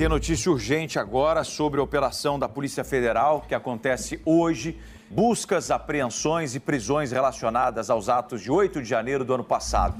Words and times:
tem 0.00 0.08
notícia 0.08 0.50
urgente 0.50 0.98
agora 0.98 1.44
sobre 1.44 1.78
a 1.78 1.82
operação 1.82 2.38
da 2.38 2.48
Polícia 2.48 2.82
Federal 2.82 3.44
que 3.46 3.54
acontece 3.54 4.18
hoje. 4.24 4.78
Buscas, 5.10 5.70
apreensões 5.70 6.54
e 6.54 6.58
prisões 6.58 7.12
relacionadas 7.12 7.90
aos 7.90 8.08
atos 8.08 8.40
de 8.40 8.50
8 8.50 8.80
de 8.80 8.88
janeiro 8.88 9.26
do 9.26 9.34
ano 9.34 9.44
passado. 9.44 9.94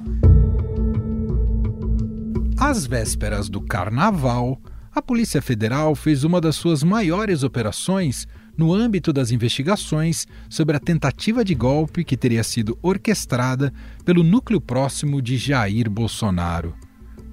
Às 2.58 2.86
vésperas 2.86 3.50
do 3.50 3.60
carnaval, 3.60 4.58
a 4.90 5.02
Polícia 5.02 5.42
Federal 5.42 5.94
fez 5.94 6.24
uma 6.24 6.40
das 6.40 6.56
suas 6.56 6.82
maiores 6.82 7.42
operações 7.42 8.26
no 8.56 8.72
âmbito 8.72 9.12
das 9.12 9.30
investigações 9.30 10.26
sobre 10.48 10.78
a 10.78 10.80
tentativa 10.80 11.44
de 11.44 11.54
golpe 11.54 12.04
que 12.04 12.16
teria 12.16 12.42
sido 12.42 12.78
orquestrada 12.80 13.70
pelo 14.02 14.22
núcleo 14.22 14.62
próximo 14.62 15.20
de 15.20 15.36
Jair 15.36 15.90
Bolsonaro. 15.90 16.74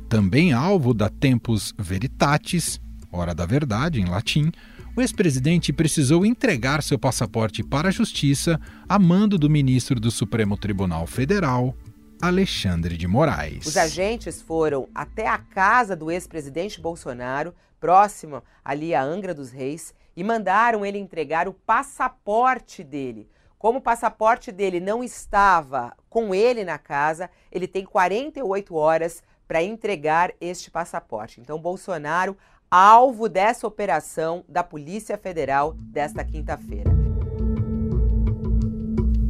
Também 0.10 0.54
alvo 0.54 0.94
da 0.94 1.10
Tempus 1.10 1.74
Veritatis, 1.78 2.80
hora 3.12 3.36
da 3.36 3.46
verdade 3.46 4.00
em 4.00 4.06
latim, 4.06 4.54
o 4.96 5.02
ex-presidente 5.02 5.74
precisou 5.74 6.26
entregar 6.26 6.82
seu 6.82 6.98
passaporte 6.98 7.62
para 7.62 7.90
a 7.90 7.92
Justiça 7.92 8.58
a 8.88 8.98
mando 8.98 9.38
do 9.38 9.50
ministro 9.50 10.00
do 10.00 10.10
Supremo 10.10 10.56
Tribunal 10.56 11.06
Federal, 11.06 11.76
Alexandre 12.22 12.96
de 12.96 13.06
Moraes. 13.06 13.66
Os 13.66 13.76
agentes 13.76 14.42
foram 14.42 14.88
até 14.96 15.28
a 15.28 15.38
casa 15.38 15.94
do 15.94 16.10
ex-presidente 16.10 16.80
Bolsonaro, 16.80 17.54
próximo 17.78 18.42
ali 18.64 18.96
a 18.96 19.04
Angra 19.04 19.34
dos 19.34 19.52
Reis, 19.52 19.94
e 20.16 20.24
mandaram 20.24 20.86
ele 20.86 20.98
entregar 20.98 21.50
o 21.50 21.54
passaporte 21.54 22.82
dele. 22.82 23.30
Como 23.60 23.80
o 23.80 23.82
passaporte 23.82 24.54
dele 24.54 24.80
não 24.80 25.04
estava 25.04 25.94
com 26.10 26.34
ele 26.34 26.64
na 26.64 26.78
casa, 26.78 27.30
ele 27.52 27.68
tem 27.68 27.84
48 27.84 28.74
horas 28.74 29.22
para 29.48 29.64
entregar 29.64 30.34
este 30.42 30.70
passaporte. 30.70 31.40
Então, 31.40 31.60
Bolsonaro, 31.60 32.38
alvo 32.70 33.30
dessa 33.30 33.66
operação 33.66 34.44
da 34.48 34.64
Polícia 34.64 35.18
Federal 35.18 35.74
desta 35.78 36.24
quinta-feira. 36.24 36.92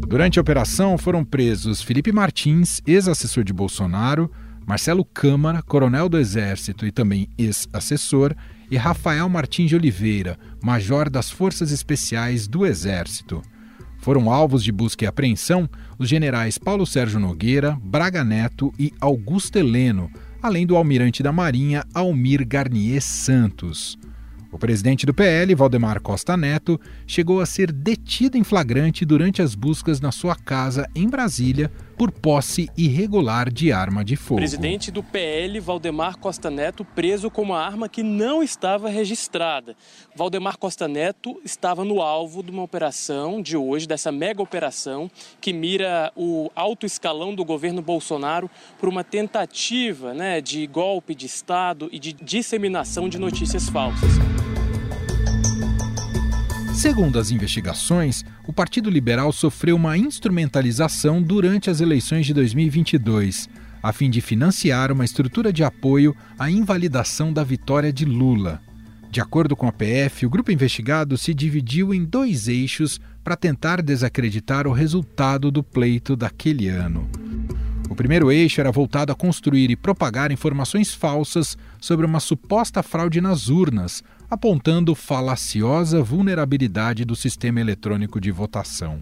Durante 0.08 0.40
a 0.40 0.42
operação 0.42 0.98
foram 0.98 1.23
presos 1.23 1.82
Felipe 1.82 2.12
Martins, 2.12 2.82
ex-assessor 2.88 3.44
de 3.44 3.52
Bolsonaro, 3.52 4.32
Marcelo 4.66 5.06
Câmara, 5.06 5.62
coronel 5.62 6.10
do 6.10 6.18
Exército 6.18 6.86
e 6.86 6.92
também 6.92 7.30
ex-assessor, 7.38 8.34
e 8.72 8.76
Rafael 8.76 9.30
Martins 9.30 9.70
de 9.70 9.76
Oliveira, 9.76 10.38
major 10.62 11.10
das 11.10 11.30
Forças 11.30 11.72
Especiais 11.72 12.48
do 12.48 12.66
Exército. 12.66 13.42
Foram 14.08 14.32
alvos 14.32 14.64
de 14.64 14.72
busca 14.72 15.04
e 15.04 15.06
apreensão 15.06 15.70
os 16.00 16.08
generais 16.08 16.58
Paulo 16.58 16.86
Sérgio 16.86 17.20
Nogueira, 17.20 17.78
Braga 17.84 18.24
Neto 18.24 18.74
e 18.80 18.94
Augusto 19.02 19.58
Heleno, 19.58 20.10
além 20.42 20.66
do 20.66 20.78
almirante 20.78 21.22
da 21.22 21.34
Marinha 21.34 21.84
Almir 21.94 22.48
Garnier 22.48 23.02
Santos. 23.02 24.00
O 24.50 24.58
presidente 24.58 25.06
do 25.06 25.14
PL, 25.14 25.54
Valdemar 25.54 26.00
Costa 26.00 26.38
Neto, 26.38 26.80
chegou 27.06 27.42
a 27.42 27.46
ser 27.46 27.70
detido 27.70 28.38
em 28.38 28.46
flagrante 28.46 29.04
durante 29.04 29.42
as 29.42 29.56
buscas 29.56 30.00
na 30.00 30.14
sua 30.14 30.38
casa 30.38 30.90
em 30.96 31.10
Brasília 31.10 31.70
por 31.98 32.12
posse 32.12 32.70
irregular 32.78 33.52
de 33.52 33.72
arma 33.72 34.06
de 34.06 34.16
fogo. 34.16 34.40
Presidente 34.40 34.92
do 34.92 35.02
PL, 35.02 35.59
Valdemar 35.59 36.17
Costa 36.17 36.52
Neto, 36.52 36.86
preso 36.86 37.31
com 37.31 37.42
uma 37.42 37.59
arma 37.59 37.89
que 37.89 38.04
não 38.04 38.44
estava 38.44 38.88
registrada. 38.88 39.76
Valdemar 40.16 40.58
Costa 40.58 40.88
Neto 40.88 41.42
estava 41.44 41.84
no 41.84 42.02
alvo 42.02 42.44
de 42.44 42.52
uma 42.52 42.62
operação 42.62 43.42
de 43.42 43.58
hoje, 43.58 43.88
dessa 43.88 44.12
mega 44.12 44.42
operação, 44.42 45.09
que 45.42 45.52
mira 45.52 46.12
o 46.16 46.52
alto 46.56 46.86
escalão 46.86 47.34
do 47.34 47.44
governo 47.44 47.81
Bolsonaro 47.81 48.50
por 48.80 48.88
uma 48.88 49.04
tentativa 49.04 50.14
né, 50.14 50.39
de 50.39 50.67
golpe 50.67 51.16
de 51.16 51.26
Estado 51.26 51.89
e 51.92 51.98
de 51.98 52.14
disseminação 52.14 53.09
de 53.09 53.17
notícias 53.17 53.67
falsas. 53.70 54.37
Segundo 56.78 57.17
as 57.17 57.31
investigações, 57.31 58.23
o 58.45 58.53
Partido 58.53 58.88
Liberal 58.88 59.31
sofreu 59.31 59.75
uma 59.75 59.97
instrumentalização 59.97 61.20
durante 61.20 61.71
as 61.71 61.82
eleições 61.82 62.27
de 62.27 62.36
2022, 62.36 63.49
a 63.82 63.92
fim 63.92 64.11
de 64.11 64.21
financiar 64.21 64.92
uma 64.92 65.04
estrutura 65.04 65.52
de 65.52 65.64
apoio 65.64 66.16
à 66.37 66.52
invalidação 66.52 67.33
da 67.33 67.43
vitória 67.43 67.92
de 67.92 68.05
Lula. 68.05 68.61
De 69.10 69.20
acordo 69.20 69.55
com 69.55 69.67
a 69.67 69.71
PF, 69.71 70.27
o 70.27 70.30
grupo 70.30 70.52
investigado 70.52 71.17
se 71.17 71.33
dividiu 71.33 71.95
em 71.95 72.05
dois 72.05 72.48
eixos 72.48 73.02
para 73.23 73.36
tentar 73.36 73.82
desacreditar 73.82 74.67
o 74.67 74.71
resultado 74.71 75.49
do 75.49 75.64
pleito 75.64 76.16
daquele 76.16 76.67
ano. 76.67 77.10
O 77.89 77.95
primeiro 77.95 78.32
eixo 78.32 78.61
era 78.61 78.71
voltado 78.71 79.11
a 79.11 79.16
construir 79.16 79.71
e 79.71 79.76
propagar 79.76 80.32
informações 80.32 80.93
falsas 80.93 81.58
sobre 81.80 82.05
uma 82.05 82.20
suposta 82.20 82.82
fraude 82.83 83.21
nas 83.21 83.49
urnas, 83.49 84.04
apontando 84.30 84.95
falaciosa 84.95 86.02
vulnerabilidade 86.02 87.05
do 87.05 87.15
sistema 87.15 87.60
eletrônico 87.60 88.20
de 88.20 88.32
votação. 88.32 89.02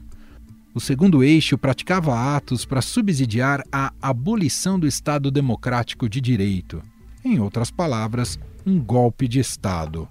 O 0.73 0.79
segundo 0.79 1.23
eixo 1.23 1.57
praticava 1.57 2.35
atos 2.35 2.65
para 2.65 2.81
subsidiar 2.81 3.63
a 3.71 3.93
abolição 4.01 4.77
do 4.77 4.85
Estado 4.85 5.31
Democrático 5.31 6.09
de 6.09 6.19
Direito. 6.19 6.81
Em 7.23 7.39
outras 7.39 7.71
palavras, 7.71 8.37
um 8.65 8.79
golpe 8.79 9.27
de 9.27 9.39
Estado. 9.39 10.07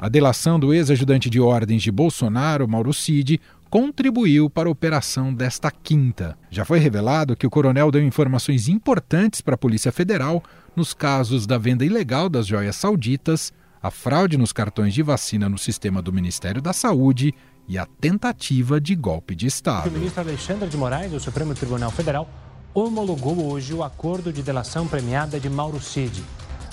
A 0.00 0.08
delação 0.08 0.60
do 0.60 0.72
ex-ajudante 0.72 1.28
de 1.28 1.40
ordens 1.40 1.82
de 1.82 1.90
Bolsonaro, 1.90 2.68
Mauro 2.68 2.94
Cid, 2.94 3.40
contribuiu 3.70 4.48
para 4.48 4.68
a 4.68 4.72
operação 4.72 5.32
desta 5.32 5.70
quinta. 5.70 6.38
Já 6.50 6.64
foi 6.64 6.78
revelado 6.78 7.36
que 7.36 7.46
o 7.46 7.50
coronel 7.50 7.90
deu 7.90 8.02
informações 8.02 8.68
importantes 8.68 9.40
para 9.40 9.54
a 9.54 9.58
Polícia 9.58 9.92
Federal 9.92 10.42
nos 10.74 10.94
casos 10.94 11.46
da 11.46 11.58
venda 11.58 11.84
ilegal 11.84 12.28
das 12.28 12.46
joias 12.46 12.76
sauditas, 12.76 13.52
a 13.82 13.90
fraude 13.90 14.38
nos 14.38 14.52
cartões 14.52 14.94
de 14.94 15.02
vacina 15.02 15.48
no 15.48 15.58
sistema 15.58 16.00
do 16.00 16.12
Ministério 16.12 16.62
da 16.62 16.72
Saúde 16.72 17.34
e 17.68 17.76
a 17.76 17.86
tentativa 17.86 18.80
de 18.80 18.94
golpe 18.94 19.34
de 19.34 19.46
Estado. 19.46 19.88
O 19.88 19.92
ministro 19.92 20.22
Alexandre 20.22 20.68
de 20.68 20.76
Moraes, 20.76 21.12
do 21.12 21.20
Supremo 21.20 21.54
Tribunal 21.54 21.90
Federal, 21.90 22.28
homologou 22.72 23.50
hoje 23.50 23.74
o 23.74 23.82
acordo 23.82 24.32
de 24.32 24.42
delação 24.42 24.86
premiada 24.86 25.38
de 25.38 25.50
Mauro 25.50 25.80
Cid. 25.80 26.22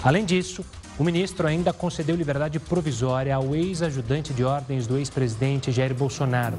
Além 0.03 0.23
disso, 0.23 0.63
o 0.97 1.03
ministro 1.03 1.47
ainda 1.47 1.73
concedeu 1.73 2.15
liberdade 2.15 2.59
provisória 2.59 3.35
ao 3.35 3.55
ex-ajudante 3.55 4.33
de 4.33 4.43
ordens 4.43 4.87
do 4.87 4.97
ex-presidente 4.97 5.71
Jair 5.71 5.93
Bolsonaro. 5.93 6.57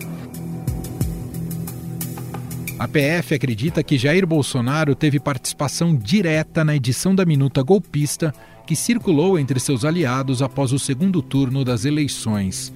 A 2.78 2.86
PF 2.86 3.34
acredita 3.34 3.82
que 3.82 3.96
Jair 3.96 4.26
Bolsonaro 4.26 4.94
teve 4.94 5.18
participação 5.18 5.96
direta 5.96 6.62
na 6.62 6.76
edição 6.76 7.14
da 7.14 7.24
minuta 7.24 7.62
golpista 7.62 8.34
que 8.66 8.76
circulou 8.76 9.38
entre 9.38 9.58
seus 9.58 9.82
aliados 9.82 10.42
após 10.42 10.72
o 10.72 10.78
segundo 10.78 11.22
turno 11.22 11.64
das 11.64 11.86
eleições. 11.86 12.70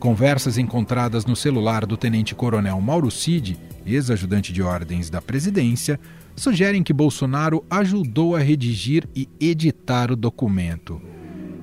Conversas 0.00 0.58
encontradas 0.58 1.24
no 1.24 1.36
celular 1.36 1.86
do 1.86 1.96
tenente-coronel 1.96 2.80
Mauro 2.80 3.10
Cid, 3.10 3.56
ex-ajudante 3.86 4.52
de 4.52 4.62
ordens 4.62 5.08
da 5.08 5.22
presidência, 5.22 6.00
sugerem 6.36 6.82
que 6.82 6.92
Bolsonaro 6.92 7.64
ajudou 7.70 8.36
a 8.36 8.38
redigir 8.38 9.08
e 9.16 9.28
editar 9.40 10.12
o 10.12 10.16
documento. 10.16 11.00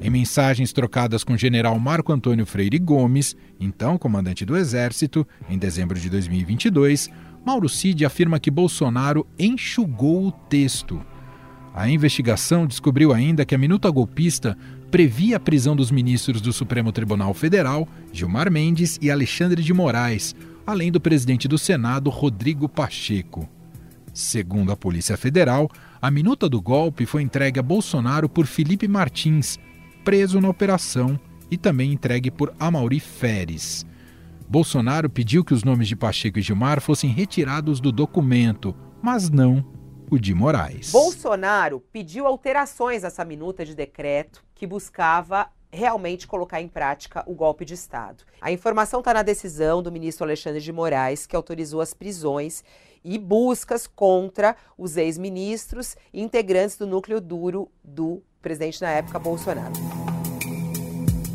Em 0.01 0.09
mensagens 0.09 0.73
trocadas 0.73 1.23
com 1.23 1.34
o 1.34 1.38
general 1.38 1.79
Marco 1.79 2.11
Antônio 2.11 2.45
Freire 2.45 2.79
Gomes, 2.79 3.38
então 3.57 3.97
comandante 3.97 4.45
do 4.45 4.57
Exército, 4.57 5.25
em 5.50 5.57
dezembro 5.57 5.97
de 5.97 6.09
2022, 6.09 7.09
Mauro 7.45 7.69
Cid 7.69 8.03
afirma 8.03 8.39
que 8.39 8.51
Bolsonaro 8.51 9.25
enxugou 9.39 10.28
o 10.28 10.31
texto. 10.31 11.01
A 11.73 11.90
investigação 11.90 12.67
descobriu 12.67 13.13
ainda 13.13 13.45
que 13.45 13.55
a 13.55 13.57
minuta 13.57 13.90
golpista 13.90 14.57
previa 14.91 15.38
a 15.38 15.40
prisão 15.40 15.75
dos 15.75 15.90
ministros 15.90 16.41
do 16.41 16.51
Supremo 16.51 16.91
Tribunal 16.91 17.34
Federal, 17.34 17.88
Gilmar 18.11 18.51
Mendes 18.51 19.00
e 19.01 19.09
Alexandre 19.09 19.63
de 19.63 19.73
Moraes, 19.73 20.35
além 20.67 20.91
do 20.91 21.01
presidente 21.01 21.47
do 21.47 21.57
Senado, 21.57 22.09
Rodrigo 22.09 22.67
Pacheco. 22.67 23.50
Segundo 24.13 24.72
a 24.72 24.78
Polícia 24.78 25.18
Federal, 25.18 25.68
a 26.00 26.11
minuta 26.11 26.47
do 26.47 26.61
golpe 26.61 27.05
foi 27.05 27.23
entregue 27.23 27.59
a 27.59 27.64
Bolsonaro 27.64 28.29
por 28.29 28.46
Felipe 28.46 28.88
Martins, 28.88 29.58
preso 30.03 30.40
na 30.40 30.49
operação, 30.49 31.20
e 31.49 31.58
também 31.58 31.91
entregue 31.91 32.29
por 32.29 32.53
Amauri 32.59 32.99
Feres. 32.99 33.85
Bolsonaro 34.47 35.09
pediu 35.09 35.43
que 35.43 35.53
os 35.53 35.64
nomes 35.64 35.88
de 35.88 35.96
Pacheco 35.96 36.38
e 36.38 36.41
Gilmar 36.41 36.79
fossem 36.79 37.09
retirados 37.09 37.79
do 37.79 37.91
documento, 37.91 38.76
mas 39.02 39.29
não 39.29 39.66
o 40.11 40.20
de 40.20 40.34
Moraes. 40.34 40.91
Bolsonaro 40.91 41.79
pediu 41.91 42.28
alterações 42.28 43.03
a 43.03 43.08
essa 43.08 43.26
minuta 43.26 43.66
de 43.66 43.73
decreto 43.73 44.43
que 44.53 44.67
buscava 44.67 45.49
realmente 45.72 46.28
colocar 46.28 46.61
em 46.61 46.67
prática 46.67 47.23
o 47.26 47.34
golpe 47.34 47.66
de 47.66 47.73
Estado. 47.73 48.23
A 48.40 48.52
informação 48.52 48.99
está 48.99 49.11
na 49.11 49.23
decisão 49.23 49.82
do 49.82 49.91
ministro 49.91 50.23
Alexandre 50.23 50.61
de 50.61 50.72
Moraes, 50.72 51.26
que 51.26 51.35
autorizou 51.35 51.82
as 51.82 51.96
prisões 51.96 52.64
e 53.03 53.17
buscas 53.17 53.88
contra 53.88 54.55
os 54.78 54.97
ex-ministros 54.97 55.96
integrantes 56.14 56.78
do 56.78 56.88
núcleo 56.88 57.20
duro 57.20 57.70
do 57.84 58.22
presidente 58.41 58.82
na 58.82 58.90
época, 58.90 59.20
Bolsonaro. 59.20 59.73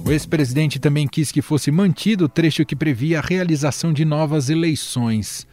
O 0.05 0.11
ex-presidente 0.11 0.79
também 0.79 1.07
quis 1.07 1.31
que 1.31 1.43
fosse 1.43 1.71
mantido 1.71 2.25
o 2.25 2.29
trecho 2.29 2.65
que 2.65 2.75
previa 2.75 3.19
a 3.19 3.23
realização 3.23 3.93
de 3.93 4.05
novas 4.05 4.49
eleições. 4.49 5.47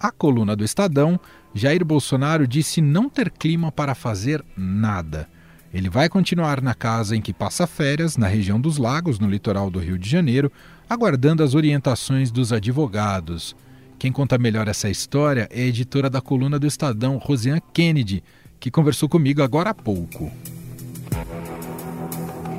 A 0.00 0.10
coluna 0.10 0.56
do 0.56 0.64
Estadão 0.64 1.20
Jair 1.54 1.84
Bolsonaro 1.84 2.48
disse 2.48 2.80
não 2.80 3.08
ter 3.08 3.30
clima 3.30 3.70
para 3.70 3.94
fazer 3.94 4.44
nada. 4.56 5.28
Ele 5.72 5.88
vai 5.88 6.08
continuar 6.08 6.60
na 6.60 6.74
casa 6.74 7.16
em 7.16 7.20
que 7.20 7.32
passa 7.32 7.66
férias, 7.66 8.16
na 8.16 8.26
região 8.26 8.60
dos 8.60 8.78
Lagos, 8.78 9.20
no 9.20 9.30
litoral 9.30 9.70
do 9.70 9.78
Rio 9.78 9.96
de 9.96 10.10
Janeiro, 10.10 10.50
aguardando 10.90 11.44
as 11.44 11.54
orientações 11.54 12.32
dos 12.32 12.52
advogados. 12.52 13.54
Quem 14.04 14.12
conta 14.12 14.36
melhor 14.36 14.68
essa 14.68 14.90
história 14.90 15.48
é 15.50 15.62
a 15.62 15.64
editora 15.64 16.10
da 16.10 16.20
coluna 16.20 16.58
do 16.58 16.66
Estadão, 16.66 17.16
Rosiane 17.16 17.62
Kennedy, 17.72 18.22
que 18.60 18.70
conversou 18.70 19.08
comigo 19.08 19.42
agora 19.42 19.70
há 19.70 19.74
pouco. 19.74 20.30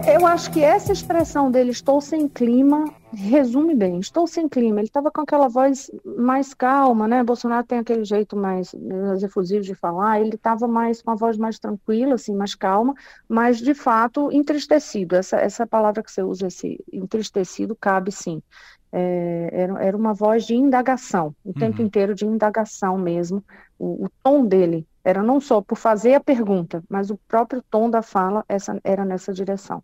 Eu 0.08 0.26
acho 0.26 0.52
que 0.52 0.64
essa 0.64 0.92
expressão 0.92 1.52
dele, 1.52 1.70
estou 1.70 2.02
sem 2.02 2.28
clima, 2.28 2.86
resume 3.12 3.74
bem. 3.74 4.00
Estou 4.00 4.28
sem 4.28 4.48
clima. 4.48 4.80
Ele 4.80 4.88
estava 4.88 5.10
com 5.10 5.22
aquela 5.22 5.48
voz 5.48 5.90
mais 6.18 6.54
calma, 6.54 7.08
né? 7.08 7.24
Bolsonaro 7.24 7.66
tem 7.66 7.80
aquele 7.80 8.06
jeito 8.06 8.36
mais, 8.36 8.74
mais 8.74 9.24
efusivo 9.24 9.64
de 9.64 9.74
falar. 9.74 10.22
Ele 10.22 10.36
estava 10.36 10.68
mais 10.68 11.02
com 11.02 11.12
a 11.12 11.16
voz 11.16 11.38
mais 11.38 11.58
tranquila, 11.58 12.16
assim, 12.16 12.36
mais 12.36 12.54
calma, 12.54 12.94
mas 13.28 13.60
de 13.60 13.74
fato 13.74 14.32
entristecido. 14.32 15.16
Essa, 15.16 15.38
essa 15.38 15.66
palavra 15.66 16.04
que 16.04 16.12
você 16.12 16.22
usa, 16.22 16.48
esse 16.48 16.84
entristecido, 16.92 17.76
cabe 17.76 18.12
sim. 18.12 18.42
É, 18.92 19.50
era, 19.52 19.84
era 19.84 19.98
uma 19.98 20.14
voz 20.14 20.46
de 20.46 20.56
indagação, 20.56 21.36
o 21.44 21.54
tempo 21.54 21.80
uhum. 21.80 21.88
inteiro 21.88 22.16
de 22.16 22.26
indagação 22.26 22.98
mesmo. 22.98 23.44
O, 23.78 24.06
o 24.06 24.10
tom 24.24 24.46
dele 24.46 24.88
era 25.06 25.22
não 25.22 25.40
só 25.40 25.62
por 25.62 25.78
fazer 25.78 26.16
a 26.16 26.20
pergunta, 26.20 26.84
mas 26.90 27.12
o 27.12 27.18
próprio 27.28 27.64
tom 27.70 27.90
da 27.90 28.02
fala 28.02 28.44
essa, 28.50 28.80
era 28.84 29.06
nessa 29.06 29.32
direção. 29.32 29.84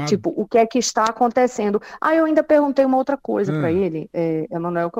Há... 0.00 0.04
Tipo, 0.04 0.32
o 0.36 0.46
que 0.46 0.56
é 0.56 0.64
que 0.64 0.78
está 0.78 1.04
acontecendo? 1.04 1.82
Ah, 2.00 2.14
eu 2.14 2.24
ainda 2.24 2.44
perguntei 2.44 2.84
uma 2.84 2.96
outra 2.96 3.16
coisa 3.16 3.52
para 3.52 3.66
ah. 3.66 3.72
ele, 3.72 4.08
é, 4.14 4.46
Emanuel, 4.50 4.90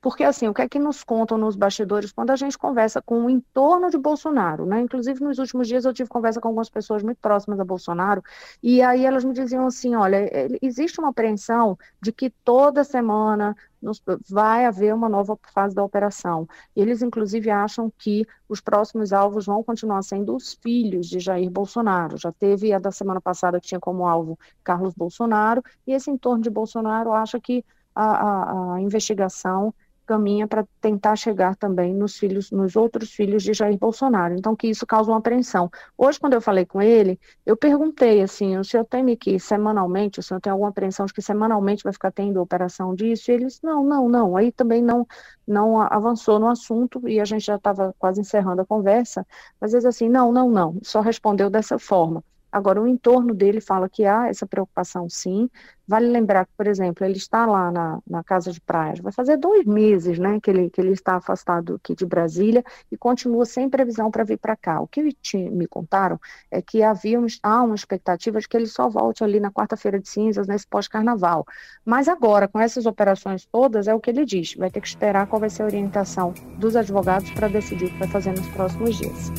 porque 0.00 0.24
assim, 0.24 0.48
o 0.48 0.54
que 0.54 0.62
é 0.62 0.68
que 0.68 0.78
nos 0.78 1.04
contam 1.04 1.36
nos 1.36 1.54
bastidores 1.54 2.10
quando 2.10 2.30
a 2.30 2.36
gente 2.36 2.56
conversa 2.56 3.02
com 3.02 3.26
o 3.26 3.30
entorno 3.30 3.90
de 3.90 3.98
Bolsonaro, 3.98 4.64
né? 4.64 4.80
Inclusive, 4.80 5.22
nos 5.22 5.38
últimos 5.38 5.68
dias 5.68 5.84
eu 5.84 5.92
tive 5.92 6.08
conversa 6.08 6.40
com 6.40 6.48
algumas 6.48 6.70
pessoas 6.70 7.02
muito 7.02 7.18
próximas 7.18 7.60
a 7.60 7.64
Bolsonaro, 7.64 8.22
e 8.62 8.80
aí 8.80 9.04
elas 9.04 9.22
me 9.22 9.34
diziam 9.34 9.66
assim, 9.66 9.94
olha, 9.94 10.30
existe 10.62 10.98
uma 10.98 11.10
apreensão 11.10 11.78
de 12.00 12.10
que 12.10 12.30
toda 12.42 12.82
semana 12.84 13.54
nos, 13.80 14.02
vai 14.28 14.66
haver 14.66 14.94
uma 14.94 15.08
nova 15.08 15.38
fase 15.54 15.74
da 15.74 15.82
operação. 15.82 16.48
Eles, 16.74 17.02
inclusive, 17.02 17.50
acham 17.50 17.92
que 17.98 18.26
os 18.48 18.60
próximos 18.60 19.12
alvos 19.12 19.46
vão 19.46 19.62
continuar 19.62 20.02
sendo 20.02 20.34
os 20.34 20.54
filhos 20.54 21.08
de 21.08 21.18
Jair 21.20 21.50
Bolsonaro. 21.50 22.16
Já 22.16 22.32
teve 22.32 22.72
a 22.72 22.78
da 22.78 22.90
semana 22.90 23.20
passada 23.20 23.60
que 23.60 23.68
tinha 23.68 23.80
como 23.80 24.06
alvo 24.06 24.38
Carlos 24.62 24.94
Bolsonaro, 24.94 25.62
e 25.86 25.92
esse 25.92 26.10
entorno 26.10 26.42
de 26.42 26.50
Bolsonaro 26.50 27.12
acha 27.12 27.40
que 27.40 27.64
a, 27.94 28.04
a, 28.04 28.74
a 28.74 28.80
investigação 28.80 29.74
caminha 30.10 30.48
para 30.48 30.66
tentar 30.80 31.14
chegar 31.14 31.54
também 31.54 31.94
nos 31.94 32.18
filhos, 32.18 32.50
nos 32.50 32.74
outros 32.74 33.12
filhos 33.12 33.44
de 33.44 33.54
Jair 33.54 33.78
Bolsonaro. 33.78 34.34
Então, 34.34 34.56
que 34.56 34.66
isso 34.66 34.84
causa 34.84 35.08
uma 35.12 35.18
apreensão. 35.18 35.70
Hoje, 35.96 36.18
quando 36.18 36.32
eu 36.32 36.40
falei 36.40 36.66
com 36.66 36.82
ele, 36.82 37.16
eu 37.46 37.56
perguntei 37.56 38.20
assim, 38.20 38.58
o 38.58 38.64
senhor 38.64 38.84
teme 38.84 39.16
que 39.16 39.38
semanalmente, 39.38 40.18
o 40.18 40.22
senhor 40.22 40.40
tem 40.40 40.50
alguma 40.50 40.70
apreensão 40.70 41.06
de 41.06 41.14
que 41.14 41.22
semanalmente 41.22 41.84
vai 41.84 41.92
ficar 41.92 42.10
tendo 42.10 42.42
operação 42.42 42.92
disso? 42.92 43.30
E 43.30 43.34
ele 43.34 43.46
disse, 43.46 43.62
não, 43.62 43.84
não, 43.84 44.08
não. 44.08 44.36
Aí 44.36 44.50
também 44.50 44.82
não, 44.82 45.06
não 45.46 45.80
avançou 45.80 46.40
no 46.40 46.48
assunto 46.48 47.08
e 47.08 47.20
a 47.20 47.24
gente 47.24 47.46
já 47.46 47.54
estava 47.54 47.94
quase 47.96 48.20
encerrando 48.20 48.62
a 48.62 48.66
conversa, 48.66 49.24
mas 49.60 49.72
ele 49.72 49.78
disse 49.78 49.88
assim, 49.88 50.08
não, 50.08 50.32
não, 50.32 50.50
não. 50.50 50.76
Só 50.82 51.00
respondeu 51.00 51.48
dessa 51.48 51.78
forma. 51.78 52.24
Agora, 52.52 52.80
o 52.80 52.86
entorno 52.86 53.34
dele 53.34 53.60
fala 53.60 53.88
que 53.88 54.04
há 54.04 54.28
essa 54.28 54.46
preocupação, 54.46 55.08
sim. 55.08 55.48
Vale 55.86 56.06
lembrar 56.06 56.46
que, 56.46 56.52
por 56.56 56.68
exemplo, 56.68 57.04
ele 57.04 57.16
está 57.16 57.46
lá 57.46 57.70
na, 57.70 57.98
na 58.08 58.22
casa 58.22 58.52
de 58.52 58.60
praia, 58.60 58.94
vai 59.02 59.12
fazer 59.12 59.36
dois 59.36 59.66
meses 59.66 60.20
né, 60.20 60.38
que, 60.40 60.48
ele, 60.48 60.70
que 60.70 60.80
ele 60.80 60.92
está 60.92 61.16
afastado 61.16 61.74
aqui 61.74 61.96
de 61.96 62.06
Brasília 62.06 62.62
e 62.92 62.96
continua 62.96 63.44
sem 63.44 63.68
previsão 63.68 64.08
para 64.08 64.22
vir 64.22 64.38
para 64.38 64.56
cá. 64.56 64.80
O 64.80 64.86
que 64.86 65.02
me 65.50 65.66
contaram 65.66 66.18
é 66.48 66.62
que 66.62 66.82
havia 66.82 67.18
há 67.42 67.62
uma 67.62 67.74
expectativa 67.74 68.38
de 68.38 68.48
que 68.48 68.56
ele 68.56 68.66
só 68.66 68.88
volte 68.88 69.24
ali 69.24 69.40
na 69.40 69.50
quarta-feira 69.50 69.98
de 69.98 70.08
cinzas, 70.08 70.46
nesse 70.46 70.66
pós-carnaval. 70.66 71.44
Mas 71.84 72.08
agora, 72.08 72.46
com 72.46 72.60
essas 72.60 72.86
operações 72.86 73.44
todas, 73.46 73.88
é 73.88 73.94
o 73.94 74.00
que 74.00 74.10
ele 74.10 74.24
diz: 74.24 74.54
vai 74.54 74.70
ter 74.70 74.80
que 74.80 74.88
esperar 74.88 75.26
qual 75.26 75.40
vai 75.40 75.50
ser 75.50 75.62
a 75.62 75.66
orientação 75.66 76.32
dos 76.58 76.76
advogados 76.76 77.30
para 77.32 77.48
decidir 77.48 77.86
o 77.86 77.90
que 77.90 77.98
vai 77.98 78.08
fazer 78.08 78.30
nos 78.30 78.46
próximos 78.48 78.96
dias. 78.96 79.30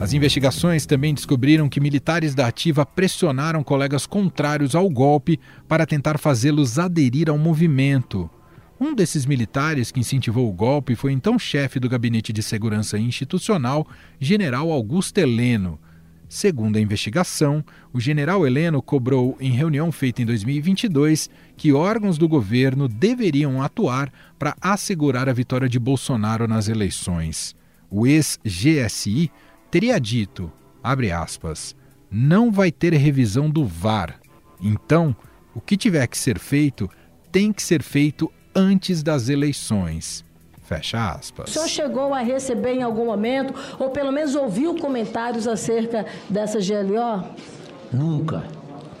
As 0.00 0.12
investigações 0.12 0.86
também 0.86 1.12
descobriram 1.12 1.68
que 1.68 1.80
militares 1.80 2.32
da 2.32 2.46
Ativa 2.46 2.86
pressionaram 2.86 3.64
colegas 3.64 4.06
contrários 4.06 4.76
ao 4.76 4.88
golpe 4.88 5.40
para 5.66 5.84
tentar 5.84 6.18
fazê-los 6.18 6.78
aderir 6.78 7.28
ao 7.28 7.36
movimento. 7.36 8.30
Um 8.80 8.94
desses 8.94 9.26
militares 9.26 9.90
que 9.90 9.98
incentivou 9.98 10.48
o 10.48 10.52
golpe 10.52 10.94
foi 10.94 11.10
então 11.12 11.36
chefe 11.36 11.80
do 11.80 11.88
Gabinete 11.88 12.32
de 12.32 12.44
Segurança 12.44 12.96
Institucional, 12.96 13.88
General 14.20 14.70
Augusto 14.70 15.18
Heleno. 15.18 15.80
Segundo 16.28 16.76
a 16.76 16.80
investigação, 16.80 17.64
o 17.92 17.98
general 17.98 18.46
Heleno 18.46 18.80
cobrou, 18.80 19.36
em 19.40 19.50
reunião 19.50 19.90
feita 19.90 20.22
em 20.22 20.26
2022, 20.26 21.28
que 21.56 21.72
órgãos 21.72 22.18
do 22.18 22.28
governo 22.28 22.86
deveriam 22.86 23.60
atuar 23.60 24.12
para 24.38 24.54
assegurar 24.60 25.28
a 25.28 25.32
vitória 25.32 25.68
de 25.68 25.78
Bolsonaro 25.78 26.46
nas 26.46 26.68
eleições. 26.68 27.56
O 27.90 28.06
ex-GSI 28.06 29.32
teria 29.70 30.00
dito, 30.00 30.50
abre 30.82 31.10
aspas, 31.10 31.74
não 32.10 32.50
vai 32.50 32.70
ter 32.72 32.92
revisão 32.94 33.50
do 33.50 33.64
VAR. 33.64 34.20
Então, 34.60 35.14
o 35.54 35.60
que 35.60 35.76
tiver 35.76 36.06
que 36.06 36.16
ser 36.16 36.38
feito 36.38 36.88
tem 37.30 37.52
que 37.52 37.62
ser 37.62 37.82
feito 37.82 38.30
antes 38.54 39.02
das 39.02 39.28
eleições. 39.28 40.24
Fecha 40.64 41.12
aspas. 41.12 41.48
O 41.48 41.52
senhor 41.52 41.68
chegou 41.68 42.12
a 42.12 42.20
receber 42.20 42.74
em 42.74 42.82
algum 42.82 43.06
momento, 43.06 43.54
ou 43.78 43.90
pelo 43.90 44.12
menos 44.12 44.34
ouviu 44.34 44.74
comentários 44.74 45.48
acerca 45.48 46.04
dessa 46.28 46.58
GLO? 46.58 47.24
Nunca. 47.92 48.44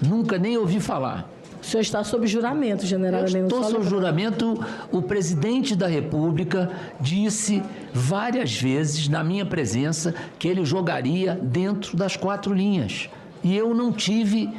Nunca 0.00 0.38
nem 0.38 0.56
ouvi 0.56 0.80
falar. 0.80 1.28
O 1.60 1.64
senhor 1.64 1.82
está 1.82 2.04
sob 2.04 2.26
juramento, 2.26 2.86
general 2.86 3.24
Heleno. 3.24 3.48
Estou 3.48 3.64
sob 3.64 3.84
juramento. 3.86 4.64
O 4.92 5.02
presidente 5.02 5.74
da 5.74 5.86
República 5.86 6.70
disse 7.00 7.62
várias 7.92 8.60
vezes, 8.60 9.08
na 9.08 9.24
minha 9.24 9.44
presença, 9.44 10.14
que 10.38 10.46
ele 10.46 10.64
jogaria 10.64 11.38
dentro 11.42 11.96
das 11.96 12.16
quatro 12.16 12.54
linhas. 12.54 13.10
E 13.42 13.56
eu 13.56 13.74
não 13.74 13.92
tive 13.92 14.50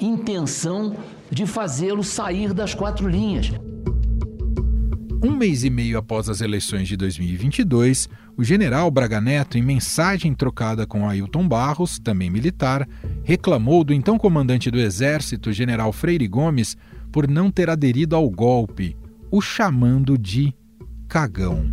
intenção 0.00 0.94
de 1.30 1.46
fazê-lo 1.46 2.04
sair 2.04 2.52
das 2.52 2.74
quatro 2.74 3.08
linhas. 3.08 3.50
Um 5.24 5.36
mês 5.36 5.62
e 5.62 5.70
meio 5.70 5.98
após 5.98 6.28
as 6.28 6.40
eleições 6.40 6.88
de 6.88 6.96
2022, 6.96 8.08
o 8.36 8.42
general 8.42 8.90
Braga 8.90 9.20
Neto, 9.20 9.56
em 9.56 9.62
mensagem 9.62 10.34
trocada 10.34 10.84
com 10.84 11.08
Ailton 11.08 11.46
Barros, 11.46 12.00
também 12.00 12.28
militar, 12.28 12.88
reclamou 13.22 13.84
do 13.84 13.94
então 13.94 14.18
comandante 14.18 14.68
do 14.68 14.80
Exército, 14.80 15.52
general 15.52 15.92
Freire 15.92 16.26
Gomes, 16.26 16.76
por 17.12 17.28
não 17.28 17.52
ter 17.52 17.70
aderido 17.70 18.16
ao 18.16 18.28
golpe, 18.28 18.96
o 19.30 19.40
chamando 19.40 20.18
de 20.18 20.52
cagão. 21.06 21.72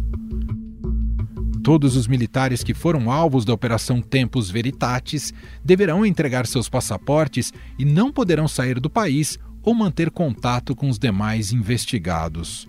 Todos 1.64 1.96
os 1.96 2.08
militares 2.08 2.64
que 2.64 2.76
foram 2.76 3.10
alvos 3.10 3.46
da 3.46 3.54
Operação 3.54 4.00
Tempus 4.00 4.52
Veritatis 4.52 5.34
deverão 5.66 6.06
entregar 6.06 6.46
seus 6.46 6.70
passaportes 6.70 7.52
e 7.80 7.84
não 7.84 8.12
poderão 8.12 8.48
sair 8.48 8.80
do 8.80 8.92
país 8.92 9.40
ou 9.64 9.74
manter 9.74 10.12
contato 10.12 10.76
com 10.76 10.88
os 10.88 11.00
demais 11.00 11.52
investigados. 11.52 12.69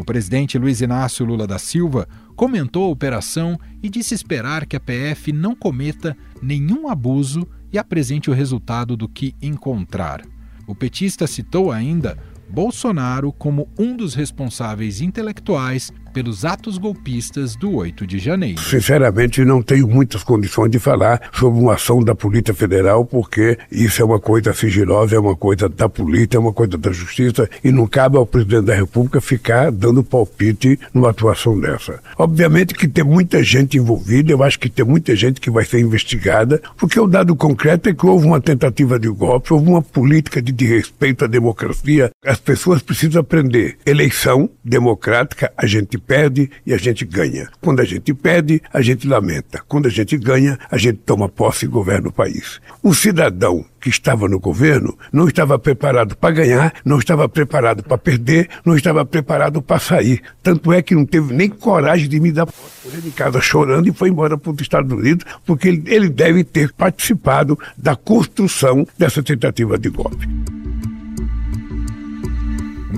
O 0.00 0.04
presidente 0.04 0.56
Luiz 0.56 0.80
Inácio 0.80 1.26
Lula 1.26 1.46
da 1.46 1.58
Silva 1.58 2.08
comentou 2.34 2.84
a 2.84 2.88
operação 2.88 3.60
e 3.82 3.90
disse 3.90 4.14
esperar 4.14 4.64
que 4.64 4.74
a 4.74 4.80
PF 4.80 5.30
não 5.30 5.54
cometa 5.54 6.16
nenhum 6.40 6.88
abuso 6.88 7.46
e 7.70 7.78
apresente 7.78 8.30
o 8.30 8.32
resultado 8.32 8.96
do 8.96 9.06
que 9.06 9.34
encontrar. 9.42 10.22
O 10.66 10.74
petista 10.74 11.26
citou 11.26 11.70
ainda 11.70 12.16
Bolsonaro 12.48 13.30
como 13.30 13.68
um 13.78 13.94
dos 13.94 14.14
responsáveis 14.14 15.02
intelectuais 15.02 15.92
pelos 16.12 16.44
atos 16.44 16.78
golpistas 16.78 17.56
do 17.56 17.74
8 17.74 18.06
de 18.06 18.18
janeiro. 18.18 18.60
Sinceramente, 18.60 19.44
não 19.44 19.62
tenho 19.62 19.88
muitas 19.88 20.22
condições 20.22 20.70
de 20.70 20.78
falar 20.78 21.30
sobre 21.32 21.60
uma 21.60 21.74
ação 21.74 22.02
da 22.02 22.14
Polícia 22.14 22.54
Federal, 22.54 23.04
porque 23.04 23.58
isso 23.70 24.02
é 24.02 24.04
uma 24.04 24.20
coisa 24.20 24.52
sigilosa, 24.52 25.16
é 25.16 25.18
uma 25.18 25.36
coisa 25.36 25.68
da 25.68 25.88
polícia, 25.88 26.36
é 26.36 26.40
uma 26.40 26.52
coisa 26.52 26.76
da 26.76 26.92
justiça, 26.92 27.48
e 27.62 27.70
não 27.70 27.86
cabe 27.86 28.16
ao 28.16 28.26
presidente 28.26 28.66
da 28.66 28.74
República 28.74 29.20
ficar 29.20 29.70
dando 29.70 30.02
palpite 30.02 30.78
numa 30.92 31.10
atuação 31.10 31.58
dessa. 31.58 32.00
Obviamente 32.18 32.74
que 32.74 32.88
tem 32.88 33.04
muita 33.04 33.42
gente 33.42 33.78
envolvida, 33.78 34.32
eu 34.32 34.42
acho 34.42 34.58
que 34.58 34.68
tem 34.68 34.84
muita 34.84 35.14
gente 35.14 35.40
que 35.40 35.50
vai 35.50 35.64
ser 35.64 35.80
investigada, 35.80 36.60
porque 36.76 36.98
o 36.98 37.06
dado 37.06 37.34
concreto 37.36 37.88
é 37.88 37.94
que 37.94 38.06
houve 38.06 38.26
uma 38.26 38.40
tentativa 38.40 38.98
de 38.98 39.08
golpe, 39.08 39.52
houve 39.52 39.68
uma 39.68 39.82
política 39.82 40.40
de 40.42 40.66
respeito 40.66 41.24
à 41.24 41.28
democracia. 41.28 42.10
As 42.24 42.38
pessoas 42.38 42.82
precisam 42.82 43.20
aprender. 43.20 43.76
Eleição 43.84 44.50
democrática, 44.64 45.52
a 45.56 45.66
gente 45.66 45.98
perde 46.00 46.50
e 46.66 46.74
a 46.74 46.76
gente 46.76 47.04
ganha. 47.04 47.48
Quando 47.60 47.80
a 47.80 47.84
gente 47.84 48.12
perde, 48.12 48.62
a 48.72 48.80
gente 48.82 49.06
lamenta. 49.06 49.62
Quando 49.68 49.86
a 49.86 49.90
gente 49.90 50.16
ganha, 50.16 50.58
a 50.70 50.76
gente 50.76 50.98
toma 50.98 51.28
posse 51.28 51.66
e 51.66 51.68
governa 51.68 52.08
o 52.08 52.12
país. 52.12 52.60
O 52.82 52.94
cidadão 52.94 53.64
que 53.80 53.88
estava 53.88 54.28
no 54.28 54.38
governo 54.38 54.96
não 55.12 55.26
estava 55.26 55.58
preparado 55.58 56.16
para 56.16 56.34
ganhar, 56.34 56.74
não 56.84 56.98
estava 56.98 57.28
preparado 57.28 57.82
para 57.82 57.96
perder, 57.96 58.48
não 58.64 58.76
estava 58.76 59.04
preparado 59.04 59.62
para 59.62 59.78
sair. 59.78 60.22
Tanto 60.42 60.72
é 60.72 60.82
que 60.82 60.94
não 60.94 61.06
teve 61.06 61.32
nem 61.32 61.48
coragem 61.48 62.08
de 62.08 62.20
me 62.20 62.32
dar 62.32 62.46
posse. 62.46 62.80
Em 63.06 63.10
casa 63.10 63.40
chorando 63.40 63.88
e 63.88 63.92
foi 63.92 64.08
embora 64.08 64.36
para 64.36 64.52
os 64.52 64.60
Estados 64.60 64.92
Unidos, 64.92 65.24
porque 65.46 65.68
ele 65.68 66.08
deve 66.08 66.44
ter 66.44 66.72
participado 66.72 67.58
da 67.76 67.94
construção 67.96 68.86
dessa 68.98 69.22
tentativa 69.22 69.78
de 69.78 69.88
golpe. 69.88 70.28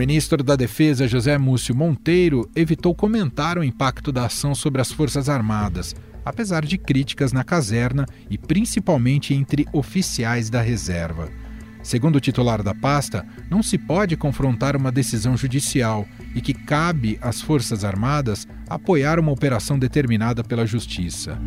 Ministro 0.03 0.43
da 0.43 0.57
Defesa, 0.57 1.07
José 1.07 1.39
Múcio 1.39 1.77
Monteiro, 1.77 2.51
evitou 2.57 2.93
comentar 2.93 3.57
o 3.57 3.63
impacto 3.63 4.11
da 4.11 4.27
ação 4.27 4.53
sobre 4.53 4.83
as 4.83 4.91
Forças 4.91 5.29
Armadas, 5.29 5.95
apesar 6.25 6.65
de 6.65 6.77
críticas 6.77 7.33
na 7.33 7.45
caserna 7.45 8.05
e 8.29 8.37
principalmente 8.37 9.33
entre 9.33 9.65
oficiais 9.73 10.51
da 10.51 10.61
reserva. 10.61 11.31
Segundo 11.85 12.17
o 12.17 12.21
titular 12.21 12.65
da 12.65 12.75
pasta, 12.75 13.25
não 13.49 13.63
se 13.63 13.79
pode 13.79 14.17
confrontar 14.17 14.75
uma 14.75 14.91
decisão 14.91 15.37
judicial 15.37 16.05
e 16.35 16.41
que 16.41 16.53
cabe 16.53 17.17
às 17.23 17.41
Forças 17.41 17.85
Armadas 17.85 18.49
apoiar 18.69 19.21
uma 19.21 19.31
operação 19.31 19.79
determinada 19.79 20.43
pela 20.43 20.67
Justiça. 20.67 21.39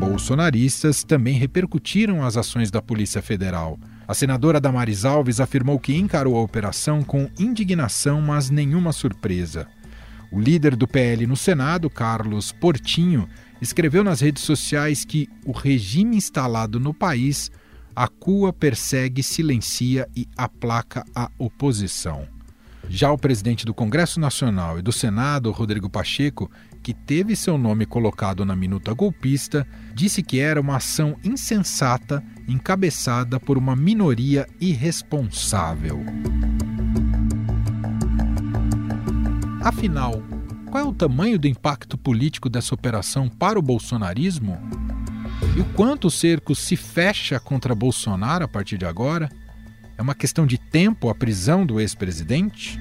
Bolsonaristas 0.00 1.04
também 1.04 1.38
repercutiram 1.38 2.24
as 2.24 2.36
ações 2.36 2.72
da 2.72 2.82
Polícia 2.82 3.22
Federal. 3.22 3.78
A 4.08 4.14
senadora 4.14 4.58
Damares 4.58 5.04
Alves 5.04 5.38
afirmou 5.38 5.78
que 5.78 5.94
encarou 5.94 6.34
a 6.38 6.40
operação 6.40 7.04
com 7.04 7.28
indignação, 7.38 8.22
mas 8.22 8.48
nenhuma 8.48 8.90
surpresa. 8.90 9.68
O 10.32 10.40
líder 10.40 10.74
do 10.74 10.88
PL 10.88 11.26
no 11.26 11.36
Senado, 11.36 11.90
Carlos 11.90 12.50
Portinho, 12.50 13.28
escreveu 13.60 14.02
nas 14.02 14.22
redes 14.22 14.42
sociais 14.44 15.04
que 15.04 15.28
o 15.44 15.52
regime 15.52 16.16
instalado 16.16 16.80
no 16.80 16.94
país 16.94 17.50
acua, 17.94 18.50
persegue, 18.50 19.22
silencia 19.22 20.08
e 20.16 20.26
aplaca 20.34 21.04
a 21.14 21.30
oposição. 21.36 22.26
Já 22.88 23.12
o 23.12 23.18
presidente 23.18 23.66
do 23.66 23.74
Congresso 23.74 24.18
Nacional 24.18 24.78
e 24.78 24.82
do 24.82 24.90
Senado, 24.90 25.50
Rodrigo 25.50 25.90
Pacheco, 25.90 26.50
que 26.82 26.94
teve 26.94 27.36
seu 27.36 27.58
nome 27.58 27.84
colocado 27.84 28.44
na 28.44 28.56
minuta 28.56 28.92
golpista, 28.94 29.66
disse 29.94 30.22
que 30.22 30.40
era 30.40 30.60
uma 30.60 30.76
ação 30.76 31.16
insensata 31.22 32.22
encabeçada 32.46 33.38
por 33.38 33.58
uma 33.58 33.76
minoria 33.76 34.46
irresponsável. 34.60 36.02
Afinal, 39.60 40.22
qual 40.70 40.84
é 40.84 40.86
o 40.86 40.92
tamanho 40.92 41.38
do 41.38 41.46
impacto 41.46 41.98
político 41.98 42.48
dessa 42.48 42.74
operação 42.74 43.28
para 43.28 43.58
o 43.58 43.62
bolsonarismo? 43.62 44.58
E 45.56 45.60
o 45.60 45.64
quanto 45.74 46.06
o 46.06 46.10
cerco 46.10 46.54
se 46.54 46.76
fecha 46.76 47.38
contra 47.38 47.74
Bolsonaro 47.74 48.44
a 48.44 48.48
partir 48.48 48.78
de 48.78 48.84
agora? 48.84 49.28
É 49.96 50.02
uma 50.02 50.14
questão 50.14 50.46
de 50.46 50.58
tempo 50.58 51.08
a 51.08 51.14
prisão 51.14 51.66
do 51.66 51.80
ex-presidente? 51.80 52.80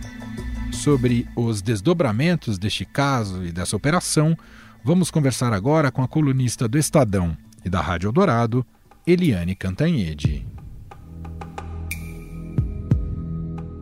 Sobre 0.87 1.27
os 1.35 1.61
desdobramentos 1.61 2.57
deste 2.57 2.85
caso 2.85 3.43
e 3.43 3.51
dessa 3.51 3.75
operação, 3.75 4.37
vamos 4.85 5.11
conversar 5.11 5.51
agora 5.51 5.91
com 5.91 6.01
a 6.01 6.07
colunista 6.07 6.65
do 6.65 6.77
Estadão 6.77 7.37
e 7.65 7.69
da 7.69 7.81
Rádio 7.81 8.07
Eldorado, 8.07 8.65
Eliane 9.05 9.53
Cantanhede. 9.53 10.47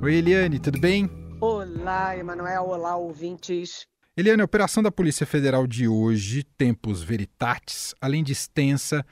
Oi, 0.02 0.16
Eliane, 0.16 0.58
tudo 0.58 0.80
bem? 0.80 1.08
Olá, 1.40 2.18
Emanuel. 2.18 2.64
Olá, 2.70 2.96
ouvintes. 2.96 3.86
Eliane, 4.18 4.42
a 4.42 4.46
operação 4.46 4.82
da 4.82 4.90
Polícia 4.90 5.28
Federal 5.28 5.68
de 5.68 5.88
hoje, 5.88 6.44
Tempos 6.58 7.04
Veritatis, 7.04 7.94
além 8.02 8.24
de 8.24 8.32
extensa, 8.32 9.06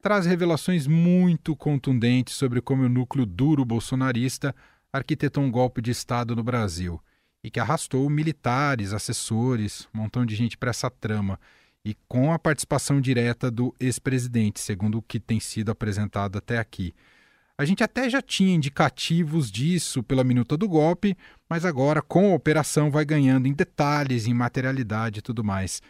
traz 0.00 0.24
revelações 0.24 0.86
muito 0.86 1.56
contundentes 1.56 2.36
sobre 2.36 2.60
como 2.60 2.84
o 2.84 2.88
núcleo 2.88 3.26
duro 3.26 3.64
bolsonarista 3.64 4.54
arquitetou 4.92 5.42
um 5.42 5.50
golpe 5.50 5.82
de 5.82 5.90
Estado 5.90 6.36
no 6.36 6.44
Brasil 6.44 7.02
e 7.42 7.50
que 7.50 7.60
arrastou 7.60 8.08
militares, 8.10 8.92
assessores, 8.92 9.88
um 9.94 9.98
montão 9.98 10.26
de 10.26 10.34
gente 10.34 10.56
para 10.56 10.70
essa 10.70 10.90
trama 10.90 11.38
e 11.84 11.94
com 12.06 12.32
a 12.32 12.38
participação 12.38 13.00
direta 13.00 13.50
do 13.50 13.74
ex-presidente, 13.80 14.60
segundo 14.60 14.98
o 14.98 15.02
que 15.02 15.18
tem 15.18 15.40
sido 15.40 15.70
apresentado 15.70 16.36
até 16.36 16.58
aqui. 16.58 16.94
A 17.56 17.64
gente 17.64 17.84
até 17.84 18.08
já 18.08 18.22
tinha 18.22 18.54
indicativos 18.54 19.50
disso 19.50 20.02
pela 20.02 20.24
minuta 20.24 20.56
do 20.56 20.68
golpe, 20.68 21.16
mas 21.48 21.64
agora, 21.64 22.00
com 22.00 22.32
a 22.32 22.34
operação, 22.34 22.90
vai 22.90 23.04
ganhando 23.04 23.46
em 23.46 23.52
detalhes, 23.52 24.26
em 24.26 24.32
materialidade 24.32 25.18
e 25.18 25.22
tudo 25.22 25.44
mais. 25.44 25.82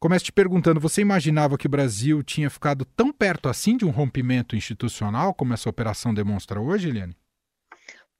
Começo 0.00 0.24
te 0.24 0.32
perguntando: 0.32 0.80
você 0.80 1.00
imaginava 1.00 1.56
que 1.56 1.66
o 1.66 1.70
Brasil 1.70 2.22
tinha 2.24 2.50
ficado 2.50 2.84
tão 2.84 3.12
perto 3.12 3.48
assim 3.48 3.76
de 3.76 3.84
um 3.84 3.90
rompimento 3.90 4.56
institucional 4.56 5.32
como 5.32 5.54
essa 5.54 5.68
operação 5.68 6.12
demonstra 6.12 6.60
hoje, 6.60 6.88
Eliane? 6.88 7.16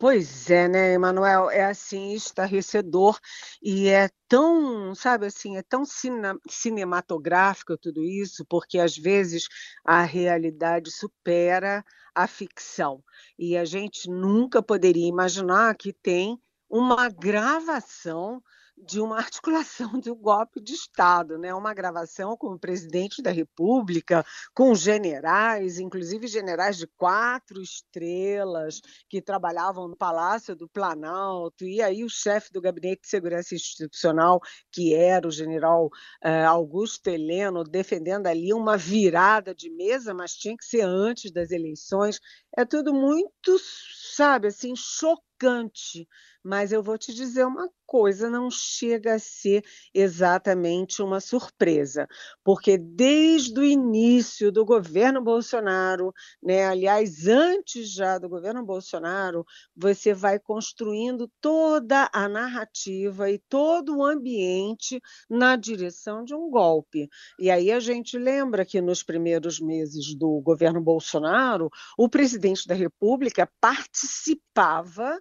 Pois 0.02 0.50
é, 0.50 0.66
né, 0.66 0.94
Emanuel? 0.94 1.48
É 1.48 1.64
assim, 1.64 2.12
estarrecedor 2.12 3.20
e 3.62 3.86
é 3.86 4.10
tão, 4.26 4.96
sabe 4.96 5.26
assim, 5.26 5.56
é 5.56 5.62
tão 5.62 5.84
cine 5.84 6.36
cinematográfico 6.50 7.78
tudo 7.78 8.02
isso, 8.02 8.44
porque 8.46 8.80
às 8.80 8.98
vezes 8.98 9.46
a 9.84 10.02
realidade 10.02 10.90
supera 10.90 11.84
a 12.12 12.26
ficção. 12.26 13.00
E 13.38 13.56
a 13.56 13.64
gente 13.64 14.10
nunca 14.10 14.60
poderia 14.60 15.06
imaginar 15.06 15.72
que 15.76 15.92
tem 15.92 16.36
uma 16.68 17.08
gravação 17.08 18.42
de 18.86 19.00
uma 19.00 19.18
articulação 19.22 19.98
de 19.98 20.10
um 20.10 20.16
golpe 20.16 20.60
de 20.60 20.74
Estado, 20.74 21.38
né? 21.38 21.54
uma 21.54 21.72
gravação 21.74 22.36
com 22.36 22.48
o 22.48 22.58
presidente 22.58 23.22
da 23.22 23.30
República, 23.30 24.24
com 24.54 24.74
generais, 24.74 25.78
inclusive 25.78 26.26
generais 26.26 26.76
de 26.76 26.86
quatro 26.86 27.60
estrelas, 27.62 28.80
que 29.08 29.22
trabalhavam 29.22 29.88
no 29.88 29.96
Palácio 29.96 30.56
do 30.56 30.68
Planalto, 30.68 31.64
e 31.64 31.80
aí 31.80 32.04
o 32.04 32.08
chefe 32.08 32.52
do 32.52 32.60
Gabinete 32.60 33.02
de 33.02 33.08
Segurança 33.08 33.54
Institucional, 33.54 34.40
que 34.70 34.94
era 34.94 35.26
o 35.26 35.30
general 35.30 35.86
uh, 35.86 36.48
Augusto 36.48 37.08
Heleno, 37.08 37.64
defendendo 37.64 38.26
ali 38.26 38.52
uma 38.52 38.76
virada 38.76 39.54
de 39.54 39.70
mesa, 39.70 40.12
mas 40.12 40.34
tinha 40.34 40.56
que 40.56 40.64
ser 40.64 40.82
antes 40.82 41.30
das 41.32 41.50
eleições. 41.50 42.18
É 42.56 42.64
tudo 42.64 42.92
muito, 42.92 43.58
sabe, 43.58 44.48
assim, 44.48 44.74
chocante 44.76 46.06
mas 46.44 46.72
eu 46.72 46.82
vou 46.82 46.98
te 46.98 47.12
dizer 47.14 47.44
uma 47.44 47.68
coisa: 47.86 48.28
não 48.28 48.50
chega 48.50 49.14
a 49.14 49.18
ser 49.18 49.64
exatamente 49.94 51.02
uma 51.02 51.20
surpresa, 51.20 52.08
porque 52.42 52.76
desde 52.76 53.58
o 53.58 53.64
início 53.64 54.50
do 54.50 54.64
governo 54.64 55.22
Bolsonaro, 55.22 56.12
né, 56.42 56.64
aliás, 56.66 57.26
antes 57.26 57.92
já 57.92 58.18
do 58.18 58.28
governo 58.28 58.64
Bolsonaro, 58.64 59.44
você 59.76 60.12
vai 60.14 60.38
construindo 60.38 61.30
toda 61.40 62.10
a 62.12 62.28
narrativa 62.28 63.30
e 63.30 63.38
todo 63.48 63.98
o 63.98 64.04
ambiente 64.04 65.00
na 65.28 65.56
direção 65.56 66.24
de 66.24 66.34
um 66.34 66.50
golpe. 66.50 67.08
E 67.38 67.50
aí 67.50 67.70
a 67.70 67.78
gente 67.78 68.18
lembra 68.18 68.64
que 68.64 68.80
nos 68.80 69.02
primeiros 69.02 69.60
meses 69.60 70.14
do 70.14 70.40
governo 70.40 70.80
Bolsonaro, 70.80 71.70
o 71.96 72.08
presidente 72.08 72.41
da 72.66 72.74
República 72.74 73.50
participava 73.60 75.18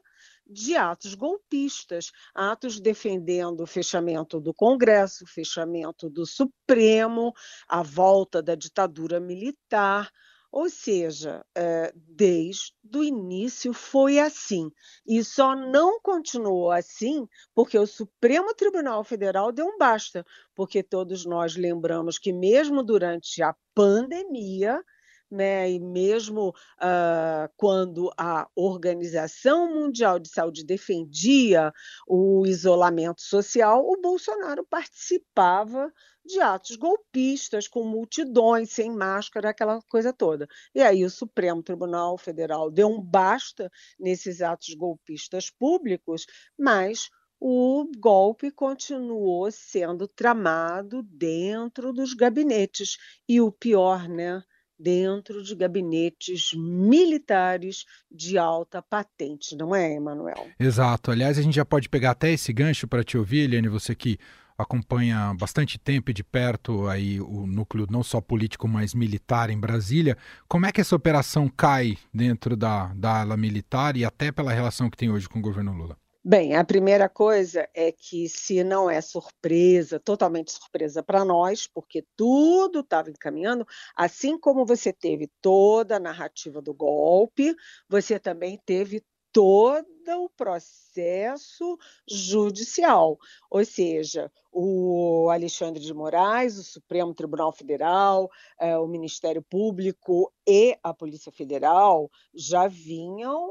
de 0.51 0.75
atos 0.75 1.15
golpistas, 1.15 2.11
atos 2.33 2.79
defendendo 2.79 3.61
o 3.61 3.67
fechamento 3.67 4.39
do 4.39 4.53
Congresso, 4.53 5.23
o 5.23 5.27
fechamento 5.27 6.09
do 6.09 6.25
Supremo, 6.25 7.33
a 7.67 7.81
volta 7.81 8.41
da 8.41 8.55
ditadura 8.55 9.19
militar. 9.19 10.11
Ou 10.51 10.69
seja, 10.69 11.45
é, 11.55 11.93
desde 11.95 12.73
o 12.93 13.01
início 13.01 13.71
foi 13.71 14.19
assim. 14.19 14.69
E 15.07 15.23
só 15.23 15.55
não 15.55 16.01
continuou 16.01 16.71
assim 16.71 17.25
porque 17.55 17.79
o 17.79 17.87
Supremo 17.87 18.53
Tribunal 18.53 19.01
Federal 19.05 19.53
deu 19.53 19.65
um 19.65 19.77
basta. 19.77 20.25
Porque 20.53 20.83
todos 20.83 21.25
nós 21.25 21.55
lembramos 21.55 22.19
que, 22.19 22.33
mesmo 22.33 22.83
durante 22.83 23.41
a 23.41 23.55
pandemia, 23.73 24.83
né, 25.31 25.71
e 25.71 25.79
mesmo 25.79 26.49
uh, 26.49 27.49
quando 27.55 28.11
a 28.17 28.47
Organização 28.55 29.73
Mundial 29.73 30.19
de 30.19 30.29
Saúde 30.29 30.65
defendia 30.65 31.71
o 32.07 32.45
isolamento 32.45 33.21
social, 33.21 33.85
o 33.87 33.99
Bolsonaro 34.01 34.65
participava 34.69 35.91
de 36.25 36.39
atos 36.39 36.75
golpistas, 36.75 37.67
com 37.67 37.83
multidões, 37.83 38.71
sem 38.71 38.91
máscara, 38.91 39.49
aquela 39.49 39.81
coisa 39.83 40.13
toda. 40.13 40.47
E 40.75 40.81
aí 40.81 41.03
o 41.03 41.09
Supremo 41.09 41.63
Tribunal 41.63 42.17
Federal 42.17 42.69
deu 42.69 42.87
um 42.87 43.01
basta 43.01 43.71
nesses 43.99 44.41
atos 44.41 44.73
golpistas 44.75 45.49
públicos, 45.49 46.25
mas 46.57 47.09
o 47.39 47.89
golpe 47.97 48.51
continuou 48.51 49.49
sendo 49.51 50.07
tramado 50.07 51.01
dentro 51.01 51.91
dos 51.91 52.13
gabinetes. 52.13 52.97
E 53.27 53.41
o 53.41 53.51
pior, 53.51 54.07
né? 54.07 54.43
Dentro 54.81 55.43
de 55.43 55.55
gabinetes 55.55 56.53
militares 56.55 57.85
de 58.09 58.37
alta 58.37 58.81
patente, 58.81 59.55
não 59.55 59.75
é, 59.75 59.93
Emanuel? 59.93 60.47
Exato. 60.59 61.11
Aliás, 61.11 61.37
a 61.37 61.41
gente 61.41 61.55
já 61.55 61.65
pode 61.65 61.87
pegar 61.87 62.11
até 62.11 62.31
esse 62.31 62.51
gancho 62.51 62.87
para 62.87 63.03
te 63.03 63.17
ouvir, 63.17 63.41
Eliane, 63.41 63.67
você 63.67 63.93
que 63.93 64.17
acompanha 64.57 65.33
bastante 65.37 65.79
tempo 65.79 66.11
e 66.11 66.13
de 66.13 66.23
perto 66.23 66.87
aí 66.87 67.19
o 67.19 67.45
núcleo 67.47 67.87
não 67.89 68.03
só 68.03 68.21
político, 68.21 68.67
mas 68.67 68.93
militar 68.93 69.49
em 69.49 69.59
Brasília. 69.59 70.17
Como 70.47 70.65
é 70.65 70.71
que 70.71 70.81
essa 70.81 70.95
operação 70.95 71.49
cai 71.49 71.97
dentro 72.13 72.55
da, 72.55 72.93
da 72.93 73.21
ala 73.21 73.37
militar 73.37 73.97
e 73.97 74.05
até 74.05 74.31
pela 74.31 74.53
relação 74.53 74.89
que 74.89 74.97
tem 74.97 75.09
hoje 75.09 75.27
com 75.27 75.39
o 75.39 75.41
governo 75.41 75.73
Lula? 75.73 75.97
Bem, 76.23 76.55
a 76.55 76.63
primeira 76.63 77.09
coisa 77.09 77.67
é 77.73 77.91
que 77.91 78.29
se 78.29 78.63
não 78.63 78.87
é 78.87 79.01
surpresa, 79.01 79.99
totalmente 79.99 80.51
surpresa 80.51 81.01
para 81.01 81.25
nós, 81.25 81.65
porque 81.65 82.05
tudo 82.15 82.81
estava 82.81 83.09
encaminhando, 83.09 83.65
assim 83.95 84.37
como 84.37 84.63
você 84.63 84.93
teve 84.93 85.27
toda 85.41 85.95
a 85.95 85.99
narrativa 85.99 86.61
do 86.61 86.75
golpe, 86.75 87.55
você 87.89 88.19
também 88.19 88.59
teve 88.63 89.03
todo 89.31 89.87
o 90.17 90.29
processo 90.29 91.77
judicial, 92.07 93.17
ou 93.49 93.63
seja, 93.63 94.31
o 94.51 95.29
Alexandre 95.29 95.81
de 95.81 95.93
Moraes, 95.93 96.57
o 96.57 96.63
Supremo 96.63 97.13
Tribunal 97.13 97.51
Federal, 97.53 98.29
eh, 98.59 98.77
o 98.77 98.87
Ministério 98.87 99.41
Público 99.41 100.31
e 100.47 100.77
a 100.83 100.93
Polícia 100.93 101.31
Federal 101.31 102.11
já 102.33 102.67
vinham 102.67 103.47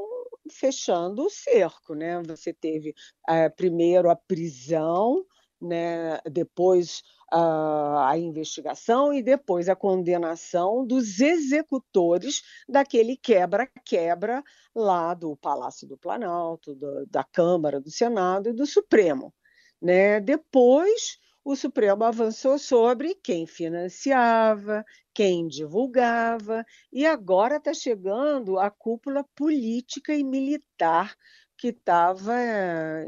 fechando 0.51 1.25
o 1.25 1.31
cerco, 1.31 1.95
né? 1.95 2.23
Você 2.25 2.53
teve 2.53 2.95
eh, 3.29 3.49
primeiro 3.49 4.11
a 4.11 4.17
prisão, 4.17 5.25
né? 5.61 6.19
Depois 6.31 7.03
a, 7.31 8.11
a 8.11 8.19
investigação 8.19 9.13
e 9.15 9.23
depois 9.23 9.69
a 9.69 9.77
condenação 9.77 10.85
dos 10.85 11.21
executores 11.21 12.43
daquele 12.69 13.17
quebra-quebra 13.17 14.43
lá 14.75 15.15
do 15.15 15.37
Palácio 15.37 15.87
do 15.87 15.97
Planalto, 15.97 16.75
do, 16.75 17.07
da 17.07 17.23
Câmara, 17.23 17.81
do 17.81 17.91
Senado 17.91 18.49
e 18.49 18.53
do 18.53 18.67
Supremo. 18.67 19.33
Né? 19.81 20.21
Depois, 20.21 21.19
o 21.45 21.55
Supremo 21.57 22.05
avançou 22.05 22.59
sobre 22.59 23.15
quem 23.15 23.47
financiava, 23.47 24.85
quem 25.15 25.47
divulgava, 25.47 26.65
e 26.93 27.07
agora 27.07 27.57
está 27.57 27.73
chegando 27.73 28.59
a 28.59 28.71
cúpula 28.71 29.25
política 29.35 30.15
e 30.15 30.25
militar 30.25 31.15
que 31.57 31.69
estava, 31.69 32.35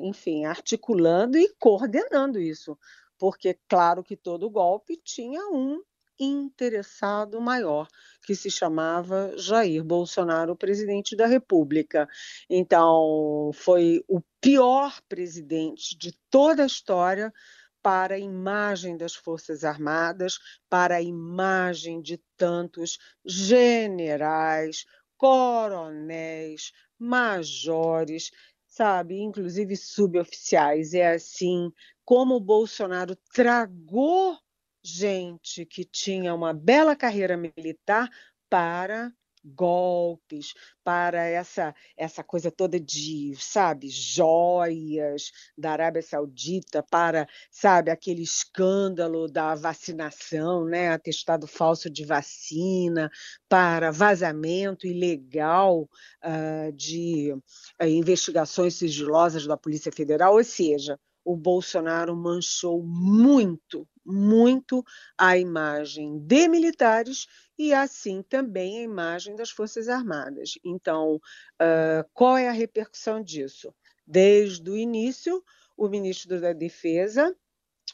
enfim, 0.03 0.45
articulando 0.45 1.39
e 1.39 1.49
coordenando 1.59 2.39
isso 2.39 2.79
porque 3.23 3.57
claro 3.69 4.03
que 4.03 4.17
todo 4.17 4.51
golpe 4.51 4.97
tinha 4.97 5.47
um 5.47 5.81
interessado 6.19 7.41
maior, 7.41 7.87
que 8.27 8.35
se 8.35 8.51
chamava 8.51 9.33
Jair 9.39 9.85
Bolsonaro, 9.85 10.57
presidente 10.57 11.15
da 11.15 11.29
República. 11.29 12.09
Então, 12.51 13.53
foi 13.55 14.03
o 14.09 14.21
pior 14.41 15.01
presidente 15.09 15.97
de 15.97 16.13
toda 16.29 16.65
a 16.65 16.67
história 16.67 17.33
para 17.81 18.17
a 18.17 18.19
imagem 18.19 18.97
das 18.97 19.15
Forças 19.15 19.63
Armadas, 19.63 20.41
para 20.69 20.97
a 20.97 21.01
imagem 21.01 22.03
de 22.03 22.21
tantos 22.37 22.99
generais, 23.25 24.85
coronéis, 25.17 26.73
majores, 26.99 28.33
sabe, 28.67 29.21
inclusive 29.21 29.77
suboficiais. 29.77 30.93
É 30.93 31.13
assim 31.15 31.71
como 32.13 32.35
o 32.35 32.41
Bolsonaro 32.41 33.17
tragou 33.33 34.37
gente 34.85 35.65
que 35.65 35.83
tinha 35.83 36.35
uma 36.35 36.53
bela 36.53 36.95
carreira 36.95 37.39
militar 37.39 38.07
para 38.51 39.11
golpes, 39.43 40.53
para 40.85 41.25
essa 41.25 41.75
essa 41.97 42.23
coisa 42.23 42.51
toda 42.51 42.79
de, 42.79 43.35
sabe, 43.39 43.89
joias 43.89 45.33
da 45.57 45.73
Arábia 45.73 46.03
Saudita, 46.03 46.83
para, 46.83 47.27
sabe, 47.51 47.91
aquele 47.91 48.23
escândalo 48.23 49.27
da 49.27 49.55
vacinação, 49.55 50.67
né, 50.67 50.91
atestado 50.91 51.47
falso 51.47 51.89
de 51.89 52.05
vacina, 52.05 53.11
para 53.49 53.91
vazamento 53.91 54.87
ilegal 54.87 55.89
uh, 56.23 56.73
de 56.75 57.33
uh, 57.33 57.87
investigações 57.87 58.75
sigilosas 58.75 59.47
da 59.47 59.57
Polícia 59.57 59.91
Federal, 59.91 60.35
ou 60.35 60.45
seja, 60.45 61.01
o 61.25 61.37
Bolsonaro 61.37 62.15
manchou 62.17 62.83
muito, 62.83 63.89
muito 64.05 64.85
a 65.17 65.39
imagem 65.39 66.19
de 66.19 66.49
militares 66.49 67.27
e 67.59 67.73
assim 67.73 68.23
também 68.23 68.79
a 68.79 68.83
imagem 68.83 69.37
das 69.37 69.51
Forças 69.51 69.89
Armadas. 69.89 70.59
Então, 70.65 71.17
uh, 71.17 72.09
qual 72.13 72.37
é 72.37 72.49
a 72.49 72.53
repercussão 72.53 73.23
disso? 73.23 73.73
Desde 74.07 74.69
o 74.69 74.77
início, 74.77 75.43
o 75.77 75.89
ministro 75.89 76.41
da 76.41 76.53
Defesa, 76.53 77.35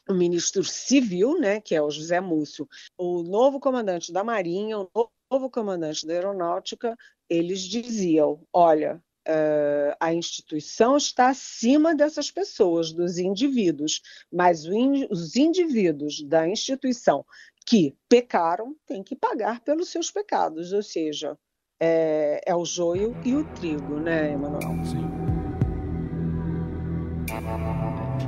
o 0.08 0.14
ministro 0.14 0.64
civil, 0.64 1.38
né, 1.38 1.60
que 1.60 1.74
é 1.74 1.82
o 1.82 1.90
José 1.90 2.20
Múcio, 2.20 2.66
o 2.96 3.22
novo 3.22 3.60
comandante 3.60 4.12
da 4.12 4.24
Marinha, 4.24 4.78
o 4.78 5.10
novo 5.30 5.50
comandante 5.50 6.06
da 6.06 6.14
Aeronáutica, 6.14 6.96
eles 7.28 7.60
diziam: 7.60 8.42
olha, 8.52 9.02
uh, 9.28 9.94
a 10.00 10.12
instituição 10.14 10.96
está 10.96 11.28
acima 11.28 11.94
dessas 11.94 12.30
pessoas, 12.30 12.92
dos 12.92 13.18
indivíduos, 13.18 14.00
mas 14.32 14.64
in, 14.64 15.06
os 15.10 15.36
indivíduos 15.36 16.22
da 16.22 16.48
instituição 16.48 17.24
que 17.66 17.94
pecaram 18.08 18.74
têm 18.86 19.02
que 19.02 19.14
pagar 19.14 19.60
pelos 19.60 19.90
seus 19.90 20.10
pecados, 20.10 20.72
ou 20.72 20.82
seja, 20.82 21.36
é, 21.78 22.40
é 22.46 22.56
o 22.56 22.64
joio 22.64 23.14
e 23.24 23.34
o 23.34 23.44
trigo, 23.54 24.00
né, 24.00 24.32
Emanuel? 24.32 24.84
Sim. 24.84 25.06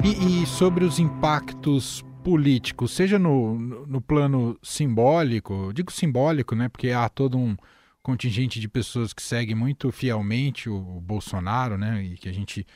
E, 0.05 0.43
e, 0.43 0.47
sobre 0.47 0.85
os 0.85 0.99
impactos 0.99 2.05
políticos, 2.23 2.93
seja 2.93 3.19
no, 3.19 3.59
no 3.59 4.01
plano 4.01 4.59
simbólico, 4.63 5.73
digo 5.73 5.91
simbólico, 5.91 6.55
né, 6.55 6.69
porque 6.69 6.91
há 6.91 7.09
todo 7.09 7.39
um, 7.39 7.57
contingente 8.03 8.61
de 8.61 8.69
pessoas 8.69 9.13
que 9.13 9.23
segue 9.23 9.55
muito 9.55 9.91
fielmente 9.93 10.69
o, 10.69 11.01
Bolsonaro, 11.01 11.77
né, 11.77 12.03
e 12.03 12.17
que 12.17 12.29
a 12.29 12.33
gente 12.33 12.67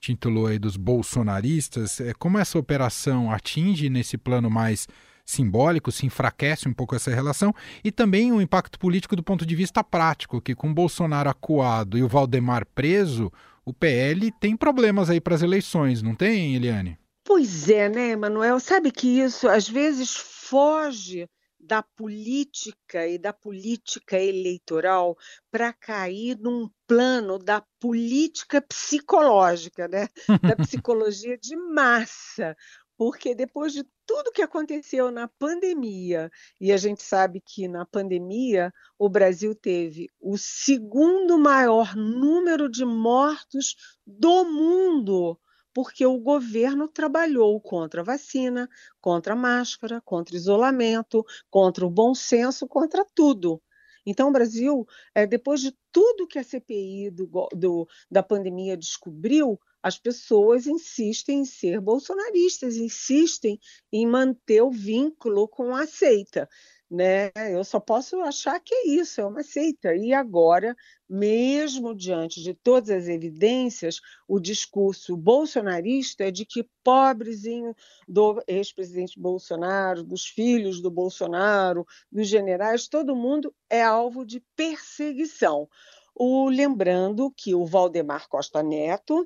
titulou 0.00 0.46
aí 0.46 0.58
dos 0.58 0.76
bolsonaristas, 0.76 2.00
é, 2.00 2.12
como 2.12 2.38
essa 2.38 2.58
operação 2.58 3.30
atinge 3.30 3.88
nesse 3.88 4.18
plano 4.18 4.50
mais 4.50 4.88
simbólico, 5.24 5.92
se 5.92 6.04
enfraquece 6.04 6.68
um 6.68 6.72
pouco 6.74 6.96
essa 6.96 7.14
relação, 7.14 7.54
e 7.84 7.92
também 7.92 8.32
o 8.32 8.40
impacto 8.40 8.78
político 8.78 9.14
do 9.14 9.22
ponto 9.22 9.46
de 9.46 9.54
vista 9.54 9.84
prático, 9.84 10.40
que 10.40 10.54
com 10.54 10.74
Bolsonaro 10.74 11.30
acuado 11.30 11.96
e 11.96 12.02
o 12.02 12.08
Valdemar 12.08 12.66
preso, 12.74 13.32
o 13.64 13.72
PL 13.72 14.32
tem 14.40 14.56
problemas 14.56 15.08
aí 15.08 15.20
para 15.20 15.36
as 15.36 15.42
eleições, 15.42 16.02
não 16.02 16.16
tem, 16.16 16.56
Eliane? 16.56 16.98
Pois 17.24 17.68
é, 17.68 17.88
né, 17.88 18.16
Manuel? 18.16 18.58
Sabe 18.58 18.90
que 18.90 19.20
isso 19.20 19.48
às 19.48 19.68
vezes 19.68 20.16
foge 20.16 21.28
da 21.62 21.80
política 21.80 23.06
e 23.06 23.16
da 23.16 23.32
política 23.32 24.18
eleitoral 24.18 25.16
para 25.50 25.72
cair 25.72 26.36
num 26.36 26.68
plano 26.88 27.38
da 27.38 27.64
política 27.78 28.60
psicológica, 28.60 29.86
né? 29.86 30.08
da 30.42 30.56
psicologia 30.66 31.38
de 31.38 31.54
massa, 31.54 32.56
porque 32.96 33.34
depois 33.34 33.72
de 33.72 33.84
tudo 34.04 34.32
que 34.32 34.42
aconteceu 34.42 35.10
na 35.10 35.28
pandemia, 35.28 36.30
e 36.60 36.72
a 36.72 36.76
gente 36.76 37.02
sabe 37.02 37.40
que 37.40 37.68
na 37.68 37.86
pandemia 37.86 38.72
o 38.98 39.08
Brasil 39.08 39.54
teve 39.54 40.08
o 40.20 40.36
segundo 40.36 41.38
maior 41.38 41.94
número 41.94 42.68
de 42.68 42.84
mortos 42.84 43.76
do 44.04 44.44
mundo 44.44 45.38
porque 45.74 46.04
o 46.04 46.18
governo 46.18 46.88
trabalhou 46.88 47.60
contra 47.60 48.00
a 48.00 48.04
vacina, 48.04 48.68
contra 49.00 49.32
a 49.32 49.36
máscara, 49.36 50.00
contra 50.00 50.36
isolamento, 50.36 51.24
contra 51.50 51.86
o 51.86 51.90
bom 51.90 52.14
senso, 52.14 52.66
contra 52.66 53.04
tudo. 53.14 53.62
Então, 54.04 54.28
o 54.28 54.32
Brasil, 54.32 54.86
é, 55.14 55.26
depois 55.26 55.60
de 55.60 55.76
tudo 55.92 56.26
que 56.26 56.38
a 56.38 56.44
CPI 56.44 57.10
do, 57.10 57.48
do, 57.54 57.88
da 58.10 58.22
pandemia 58.22 58.76
descobriu, 58.76 59.58
as 59.82 59.98
pessoas 59.98 60.66
insistem 60.66 61.40
em 61.40 61.44
ser 61.44 61.80
bolsonaristas, 61.80 62.76
insistem 62.76 63.58
em 63.92 64.06
manter 64.06 64.62
o 64.62 64.70
vínculo 64.70 65.48
com 65.48 65.74
a 65.74 65.86
seita 65.86 66.48
né? 66.92 67.32
Eu 67.50 67.64
só 67.64 67.80
posso 67.80 68.20
achar 68.20 68.60
que 68.60 68.74
é 68.74 68.88
isso, 68.88 69.20
é 69.20 69.26
uma 69.26 69.42
seita. 69.42 69.96
E 69.96 70.12
agora, 70.12 70.76
mesmo 71.08 71.94
diante 71.94 72.42
de 72.42 72.52
todas 72.52 72.90
as 72.90 73.08
evidências, 73.08 73.98
o 74.28 74.38
discurso 74.38 75.16
bolsonarista 75.16 76.24
é 76.24 76.30
de 76.30 76.44
que 76.44 76.68
pobrezinho 76.84 77.74
do 78.06 78.42
ex-presidente 78.46 79.18
Bolsonaro, 79.18 80.04
dos 80.04 80.26
filhos 80.26 80.82
do 80.82 80.90
Bolsonaro, 80.90 81.86
dos 82.10 82.28
generais, 82.28 82.86
todo 82.86 83.16
mundo 83.16 83.54
é 83.70 83.82
alvo 83.82 84.26
de 84.26 84.40
perseguição. 84.54 85.66
O, 86.14 86.50
lembrando 86.50 87.32
que 87.34 87.54
o 87.54 87.64
Valdemar 87.64 88.28
Costa 88.28 88.62
Neto, 88.62 89.24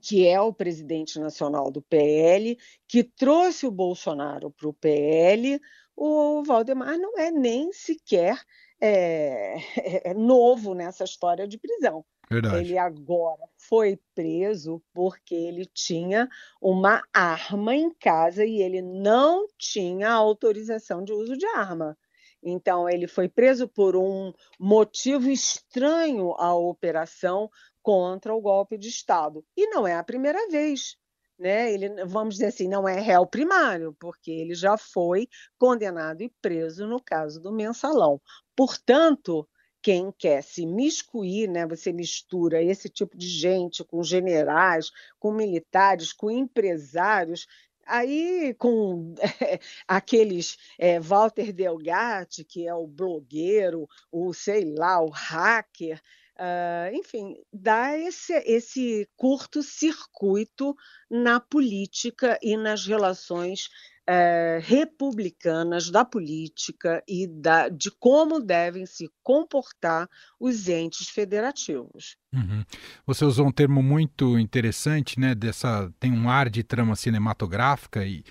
que 0.00 0.26
é 0.26 0.40
o 0.40 0.54
presidente 0.54 1.20
nacional 1.20 1.70
do 1.70 1.82
PL, 1.82 2.58
que 2.88 3.04
trouxe 3.04 3.66
o 3.66 3.70
Bolsonaro 3.70 4.50
para 4.50 4.68
o 4.68 4.72
PL, 4.72 5.60
o 5.96 6.42
Valdemar 6.44 6.98
não 6.98 7.18
é 7.18 7.30
nem 7.30 7.72
sequer 7.72 8.40
é, 8.80 10.10
é, 10.10 10.14
novo 10.14 10.74
nessa 10.74 11.04
história 11.04 11.46
de 11.46 11.56
prisão. 11.58 12.04
Verdade. 12.28 12.56
Ele 12.56 12.78
agora 12.78 13.46
foi 13.56 14.00
preso 14.14 14.82
porque 14.92 15.34
ele 15.34 15.66
tinha 15.66 16.28
uma 16.60 17.02
arma 17.12 17.74
em 17.74 17.92
casa 17.94 18.44
e 18.44 18.62
ele 18.62 18.80
não 18.80 19.46
tinha 19.58 20.10
autorização 20.10 21.04
de 21.04 21.12
uso 21.12 21.36
de 21.36 21.46
arma. 21.46 21.96
Então, 22.42 22.88
ele 22.88 23.06
foi 23.06 23.28
preso 23.28 23.68
por 23.68 23.94
um 23.94 24.32
motivo 24.58 25.30
estranho 25.30 26.32
à 26.32 26.54
operação 26.54 27.48
contra 27.82 28.34
o 28.34 28.40
golpe 28.40 28.76
de 28.76 28.88
Estado. 28.88 29.44
E 29.56 29.68
não 29.68 29.86
é 29.86 29.94
a 29.94 30.02
primeira 30.02 30.48
vez. 30.48 30.96
Né? 31.38 31.72
Ele, 31.72 32.04
vamos 32.04 32.34
dizer 32.34 32.46
assim, 32.46 32.68
não 32.68 32.88
é 32.88 33.00
réu 33.00 33.26
primário, 33.26 33.96
porque 33.98 34.30
ele 34.30 34.54
já 34.54 34.76
foi 34.76 35.28
condenado 35.58 36.22
e 36.22 36.32
preso 36.40 36.86
no 36.86 37.02
caso 37.02 37.40
do 37.40 37.52
mensalão. 37.52 38.20
Portanto, 38.54 39.48
quem 39.82 40.12
quer 40.16 40.42
se 40.42 40.64
miscuir, 40.64 41.48
né? 41.48 41.66
Você 41.66 41.92
mistura 41.92 42.62
esse 42.62 42.88
tipo 42.88 43.18
de 43.18 43.28
gente 43.28 43.82
com 43.84 44.02
generais, 44.02 44.90
com 45.18 45.32
militares, 45.32 46.12
com 46.12 46.30
empresários, 46.30 47.46
aí 47.84 48.54
com 48.54 49.14
é, 49.40 49.58
aqueles 49.88 50.56
é, 50.78 51.00
Walter 51.00 51.52
Delgatti, 51.52 52.44
que 52.44 52.66
é 52.66 52.74
o 52.74 52.86
blogueiro, 52.86 53.88
o 54.10 54.32
sei 54.32 54.64
lá, 54.64 55.02
o 55.02 55.10
hacker, 55.10 56.00
uh, 56.38 56.94
enfim, 56.94 57.36
dá 57.52 57.96
esse, 57.96 58.32
esse 58.46 59.08
curto-circuito 59.16 60.74
na 61.10 61.40
política 61.40 62.38
e 62.42 62.56
nas 62.56 62.86
relações 62.86 63.68
é, 64.06 64.58
republicanas 64.60 65.90
da 65.90 66.04
política 66.04 67.02
e 67.06 67.26
da, 67.26 67.68
de 67.68 67.90
como 67.90 68.40
devem 68.40 68.84
se 68.84 69.08
comportar 69.22 70.08
os 70.40 70.68
entes 70.68 71.08
federativos. 71.08 72.16
Uhum. 72.32 72.64
Você 73.06 73.24
usou 73.24 73.46
um 73.46 73.52
termo 73.52 73.82
muito 73.82 74.38
interessante, 74.38 75.20
né? 75.20 75.34
Dessa 75.34 75.92
tem 76.00 76.12
um 76.12 76.28
ar 76.28 76.50
de 76.50 76.64
trama 76.64 76.96
cinematográfica 76.96 78.04
e 78.04 78.24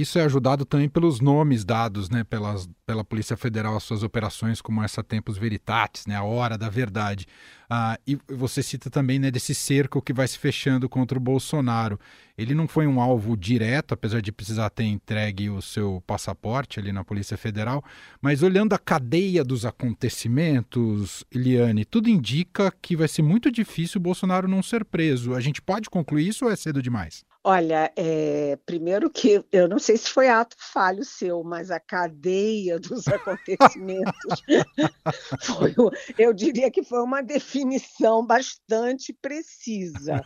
isso 0.00 0.18
é 0.18 0.24
ajudado 0.24 0.64
também 0.64 0.88
pelos 0.88 1.20
nomes 1.20 1.64
dados 1.64 2.08
né, 2.08 2.24
pelas, 2.24 2.68
pela 2.86 3.04
Polícia 3.04 3.36
Federal 3.36 3.76
às 3.76 3.82
suas 3.82 4.02
operações, 4.02 4.60
como 4.60 4.82
essa 4.82 5.02
Tempos 5.02 5.36
Veritatis, 5.36 6.06
né, 6.06 6.16
a 6.16 6.22
hora 6.22 6.56
da 6.56 6.68
verdade. 6.68 7.26
Ah, 7.68 7.98
e 8.06 8.18
você 8.28 8.62
cita 8.62 8.90
também 8.90 9.18
né, 9.18 9.30
desse 9.30 9.54
cerco 9.54 10.02
que 10.02 10.12
vai 10.12 10.28
se 10.28 10.38
fechando 10.38 10.88
contra 10.88 11.18
o 11.18 11.20
Bolsonaro. 11.20 11.98
Ele 12.36 12.54
não 12.54 12.66
foi 12.66 12.86
um 12.86 13.00
alvo 13.00 13.36
direto, 13.36 13.94
apesar 13.94 14.20
de 14.20 14.32
precisar 14.32 14.70
ter 14.70 14.84
entregue 14.84 15.48
o 15.48 15.62
seu 15.62 16.02
passaporte 16.06 16.80
ali 16.80 16.92
na 16.92 17.04
Polícia 17.04 17.36
Federal, 17.36 17.84
mas 18.20 18.42
olhando 18.42 18.72
a 18.74 18.78
cadeia 18.78 19.44
dos 19.44 19.64
acontecimentos, 19.64 21.24
Eliane, 21.32 21.84
tudo 21.84 22.08
indica 22.08 22.72
que 22.82 22.96
vai 22.96 23.08
ser 23.08 23.22
muito 23.22 23.50
difícil 23.50 23.98
o 23.98 24.02
Bolsonaro 24.02 24.48
não 24.48 24.62
ser 24.62 24.84
preso. 24.84 25.34
A 25.34 25.40
gente 25.40 25.62
pode 25.62 25.88
concluir 25.88 26.28
isso 26.28 26.44
ou 26.44 26.50
é 26.50 26.56
cedo 26.56 26.82
demais? 26.82 27.24
Olha, 27.46 27.92
é, 27.94 28.56
primeiro 28.64 29.10
que 29.10 29.44
eu 29.52 29.68
não 29.68 29.78
sei 29.78 29.98
se 29.98 30.08
foi 30.08 30.28
ato 30.28 30.56
falho 30.58 31.04
seu, 31.04 31.44
mas 31.44 31.70
a 31.70 31.78
cadeia 31.78 32.78
dos 32.80 33.06
acontecimentos 33.08 34.42
foi, 35.44 35.74
eu 36.18 36.32
diria 36.32 36.70
que 36.70 36.82
foi 36.82 37.02
uma 37.02 37.22
definição 37.22 38.26
bastante 38.26 39.12
precisa. 39.12 40.24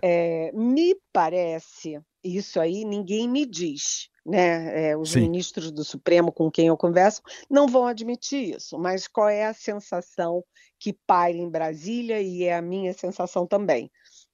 É, 0.00 0.52
me 0.54 0.94
parece, 1.12 2.00
isso 2.22 2.60
aí 2.60 2.84
ninguém 2.84 3.28
me 3.28 3.44
diz, 3.44 4.08
né? 4.24 4.90
É, 4.90 4.96
os 4.96 5.10
Sim. 5.10 5.22
ministros 5.22 5.72
do 5.72 5.84
Supremo 5.84 6.30
com 6.30 6.48
quem 6.48 6.68
eu 6.68 6.76
converso 6.76 7.20
não 7.50 7.66
vão 7.66 7.86
admitir 7.86 8.56
isso, 8.56 8.78
mas 8.78 9.08
qual 9.08 9.28
é 9.28 9.44
a 9.44 9.54
sensação 9.54 10.44
que 10.78 10.92
paira 10.92 11.36
em 11.36 11.50
Brasília 11.50 12.22
e 12.22 12.44
é 12.44 12.54
a 12.54 12.62
minha 12.62 12.92
sensação 12.92 13.44
também? 13.44 13.90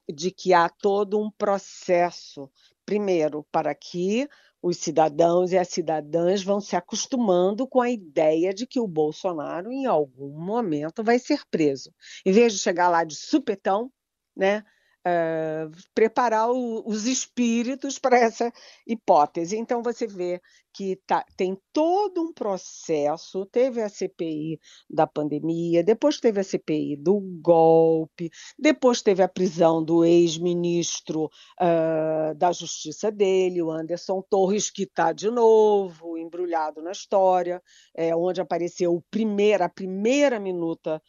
De 0.08 0.30
que 0.30 0.52
há 0.52 0.68
todo 0.68 1.20
um 1.20 1.30
processo, 1.30 2.50
primeiro, 2.84 3.44
para 3.50 3.74
que 3.74 4.28
os 4.62 4.78
cidadãos 4.78 5.52
e 5.52 5.58
as 5.58 5.68
cidadãs 5.68 6.42
vão 6.42 6.60
se 6.60 6.76
acostumando 6.76 7.66
com 7.68 7.80
a 7.80 7.90
ideia 7.90 8.52
de 8.52 8.66
que 8.66 8.80
o 8.80 8.88
Bolsonaro, 8.88 9.70
em 9.70 9.86
algum 9.86 10.30
momento, 10.38 11.04
vai 11.04 11.18
ser 11.18 11.40
preso. 11.50 11.92
Em 12.24 12.32
vez 12.32 12.52
de 12.52 12.58
chegar 12.58 12.88
lá 12.88 13.04
de 13.04 13.14
supetão, 13.14 13.92
né, 14.36 14.64
uh, 15.06 15.70
preparar 15.94 16.50
o, 16.50 16.82
os 16.84 17.06
espíritos 17.06 17.98
para 17.98 18.18
essa 18.18 18.52
hipótese. 18.86 19.56
Então, 19.56 19.82
você 19.82 20.06
vê 20.06 20.40
que 20.76 20.96
tá, 21.06 21.24
tem 21.36 21.56
todo 21.72 22.20
um 22.20 22.32
processo. 22.34 23.46
Teve 23.46 23.80
a 23.80 23.88
CPI 23.88 24.60
da 24.90 25.06
pandemia, 25.06 25.82
depois 25.82 26.20
teve 26.20 26.38
a 26.38 26.44
CPI 26.44 26.96
do 26.96 27.18
golpe, 27.40 28.30
depois 28.58 29.00
teve 29.00 29.22
a 29.22 29.28
prisão 29.28 29.82
do 29.82 30.04
ex-ministro 30.04 31.30
uh, 31.60 32.34
da 32.36 32.52
Justiça 32.52 33.10
dele, 33.10 33.62
o 33.62 33.70
Anderson 33.70 34.22
Torres, 34.28 34.70
que 34.70 34.82
está 34.82 35.12
de 35.12 35.30
novo 35.30 36.18
embrulhado 36.18 36.82
na 36.82 36.92
história, 36.92 37.62
é, 37.94 38.14
onde 38.14 38.42
apareceu 38.42 39.02
primeiro, 39.10 39.64
a 39.64 39.68
primeira 39.70 40.38
minuta 40.38 41.00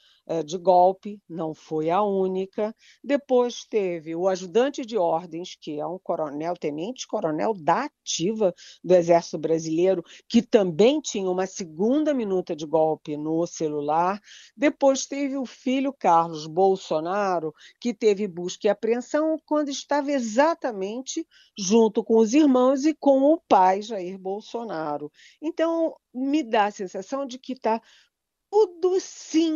de 0.45 0.57
golpe, 0.57 1.21
não 1.27 1.53
foi 1.53 1.89
a 1.89 2.01
única. 2.01 2.75
Depois 3.03 3.63
teve 3.63 4.15
o 4.15 4.27
ajudante 4.27 4.85
de 4.85 4.97
ordens, 4.97 5.55
que 5.59 5.79
é 5.79 5.87
um 5.87 5.97
coronel, 5.97 6.55
tenente-coronel 6.55 7.53
da 7.53 7.85
ativa 7.85 8.53
do 8.83 8.93
Exército 8.93 9.37
Brasileiro, 9.37 10.03
que 10.27 10.41
também 10.41 10.99
tinha 10.99 11.29
uma 11.29 11.45
segunda 11.45 12.13
minuta 12.13 12.55
de 12.55 12.65
golpe 12.65 13.15
no 13.15 13.45
celular. 13.47 14.19
Depois 14.55 15.05
teve 15.05 15.37
o 15.37 15.45
filho 15.45 15.93
Carlos 15.93 16.45
Bolsonaro, 16.45 17.53
que 17.79 17.93
teve 17.93 18.27
busca 18.27 18.67
e 18.67 18.69
apreensão 18.69 19.37
quando 19.45 19.69
estava 19.69 20.11
exatamente 20.11 21.25
junto 21.57 22.03
com 22.03 22.17
os 22.17 22.33
irmãos 22.33 22.85
e 22.85 22.93
com 22.93 23.21
o 23.23 23.39
pai 23.47 23.81
Jair 23.81 24.17
Bolsonaro. 24.17 25.11
Então, 25.41 25.95
me 26.13 26.43
dá 26.43 26.65
a 26.65 26.71
sensação 26.71 27.25
de 27.25 27.37
que 27.39 27.53
está 27.53 27.81
tudo 28.49 28.99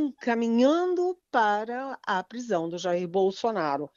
sim 0.02 0.12
caminhando 0.20 1.18
para 1.30 2.00
a 2.06 2.24
prisão 2.24 2.68
do 2.68 2.78
Jair 2.78 3.08
Bolsonaro, 3.08 3.90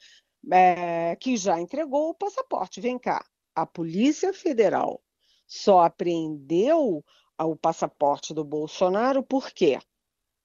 é, 0.51 1.15
que 1.15 1.35
já 1.35 1.59
entregou 1.59 2.09
o 2.09 2.13
passaporte. 2.13 2.79
Vem 2.79 2.99
cá, 2.99 3.25
a 3.55 3.65
Polícia 3.65 4.31
Federal 4.31 5.01
só 5.47 5.79
apreendeu 5.79 7.03
o 7.39 7.55
passaporte 7.55 8.33
do 8.33 8.43
Bolsonaro 8.43 9.23
por 9.23 9.51
quê? 9.51 9.79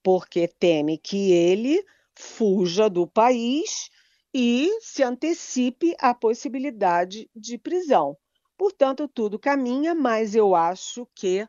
Porque 0.03 0.47
teme 0.47 0.97
que 0.97 1.31
ele 1.31 1.85
fuja 2.15 2.89
do 2.89 3.07
país 3.07 3.89
e 4.33 4.79
se 4.81 5.03
antecipe 5.03 5.95
à 5.99 6.13
possibilidade 6.13 7.29
de 7.35 7.57
prisão. 7.57 8.17
Portanto, 8.57 9.07
tudo 9.07 9.39
caminha, 9.39 9.93
mas 9.93 10.35
eu 10.35 10.55
acho 10.55 11.07
que 11.15 11.47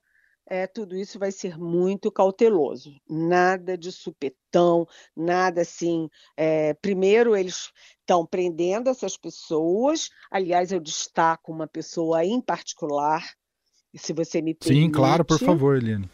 é, 0.53 0.67
tudo 0.67 0.95
isso 0.95 1.19
vai 1.19 1.33
ser 1.33 1.57
muito 1.57 2.13
cauteloso. 2.13 2.95
Nada 3.09 3.75
de 3.79 3.91
supetão, 3.91 4.87
nada 5.17 5.63
assim. 5.63 6.11
É, 6.37 6.75
primeiro, 6.75 7.35
eles 7.35 7.73
estão 8.01 8.27
prendendo 8.27 8.91
essas 8.91 9.17
pessoas. 9.17 10.11
Aliás, 10.31 10.71
eu 10.71 10.79
destaco 10.79 11.51
uma 11.51 11.67
pessoa 11.67 12.23
em 12.23 12.39
particular, 12.39 13.27
se 13.97 14.13
você 14.13 14.43
me 14.43 14.55
permite. 14.55 14.85
Sim, 14.85 14.91
claro, 14.91 15.25
por 15.25 15.39
favor, 15.39 15.79
Eliane. 15.79 16.11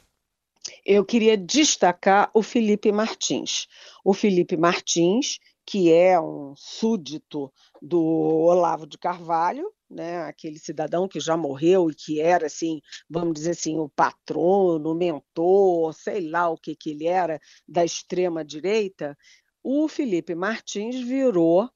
Eu 0.87 1.05
queria 1.05 1.37
destacar 1.37 2.31
o 2.33 2.41
Felipe 2.41 2.93
Martins. 2.93 3.67
O 4.05 4.15
Felipe 4.15 4.57
Martins, 4.57 5.41
que 5.71 5.93
é 5.93 6.19
um 6.19 6.55
súdito 6.57 7.53
do 7.83 8.03
Olavo 8.03 8.87
de 8.87 8.97
Carvalho, 8.97 9.71
né, 9.91 10.23
aquele 10.23 10.59
cidadão 10.59 11.07
que 11.07 11.21
já 11.21 11.37
morreu 11.37 11.91
e 11.91 11.95
que 11.95 12.23
era 12.23 12.47
assim, 12.47 12.81
vamos 13.09 13.35
dizer 13.35 13.51
assim, 13.51 13.79
o 13.79 13.87
patrono, 13.87 14.93
o 14.93 14.95
mentor, 14.95 15.93
sei 15.93 16.27
lá 16.27 16.49
o 16.49 16.57
que 16.57 16.75
que 16.75 16.93
ele 16.93 17.07
era 17.07 17.39
da 17.69 17.85
extrema 17.85 18.43
direita, 18.43 19.15
o 19.63 19.87
Felipe 19.89 20.35
Martins 20.35 20.97
virou 21.07 21.69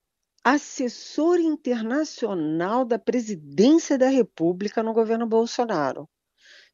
assessor 0.42 1.38
internacional 1.38 2.86
da 2.86 2.98
presidência 2.98 3.98
da 3.98 4.08
República 4.08 4.82
no 4.82 4.94
governo 4.94 5.26
Bolsonaro. 5.26 6.08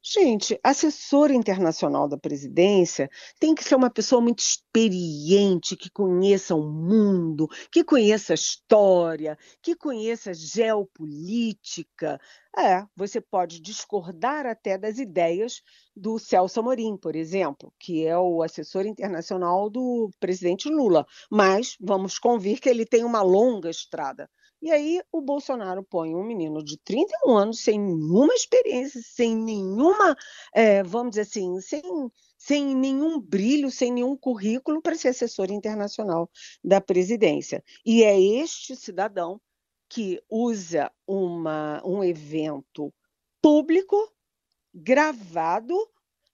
Gente, 0.03 0.59
assessor 0.63 1.31
internacional 1.33 2.09
da 2.09 2.17
presidência 2.17 3.11
tem 3.39 3.53
que 3.55 3.65
ser 3.65 3.75
uma 3.75 3.91
pessoa 3.91 4.21
muito 4.21 4.39
experiente, 4.39 5.77
que 5.77 5.91
conheça 5.91 6.55
o 6.55 6.63
mundo, 6.63 7.49
que 7.71 7.83
conheça 7.83 8.33
a 8.33 8.35
história, 8.35 9.37
que 9.61 9.75
conheça 9.75 10.31
a 10.31 10.33
geopolítica. 10.33 12.19
É, 12.57 12.87
você 12.97 13.21
pode 13.21 13.61
discordar 13.61 14.47
até 14.47 14.79
das 14.79 14.99
ideias 14.99 15.63
do 15.97 16.19
Celso 16.19 16.61
Amorim, 16.61 16.97
por 16.97 17.17
exemplo, 17.17 17.75
que 17.79 18.07
é 18.07 18.17
o 18.17 18.43
assessor 18.43 18.87
internacional 18.87 19.69
do 19.69 20.11
presidente 20.21 20.69
Lula, 20.69 21.05
mas 21.31 21.77
vamos 21.81 22.19
convir 22.19 22.61
que 22.61 22.69
ele 22.69 22.87
tem 22.87 23.05
uma 23.05 23.21
longa 23.21 23.69
estrada 23.69 24.31
E 24.61 24.73
aí 24.73 25.01
o 25.13 25.21
Bolsonaro 25.21 25.85
põe 25.85 26.15
um 26.15 26.25
menino 26.25 26.65
de 26.65 26.77
31 26.79 27.37
anos, 27.37 27.61
sem 27.61 27.79
nenhuma 27.79 28.35
experiência, 28.35 29.01
sem 29.05 29.37
nenhuma, 29.37 30.17
é, 30.53 30.83
vamos 30.83 31.11
dizer 31.11 31.23
assim, 31.23 31.61
sem, 31.61 31.83
sem 32.37 32.75
nenhum 32.75 33.21
brilho, 33.21 33.71
sem 33.71 33.93
nenhum 33.93 34.17
currículo 34.17 34.83
para 34.83 34.97
ser 34.97 35.09
assessor 35.09 35.53
internacional 35.53 36.29
da 36.63 36.81
presidência. 36.81 37.63
E 37.87 38.03
é 38.03 38.21
este 38.21 38.75
cidadão 38.75 39.41
que 39.89 40.21
usa 40.29 40.91
uma, 41.07 41.81
um 41.85 42.03
evento 42.03 42.93
público, 43.41 43.97
gravado, 44.75 45.75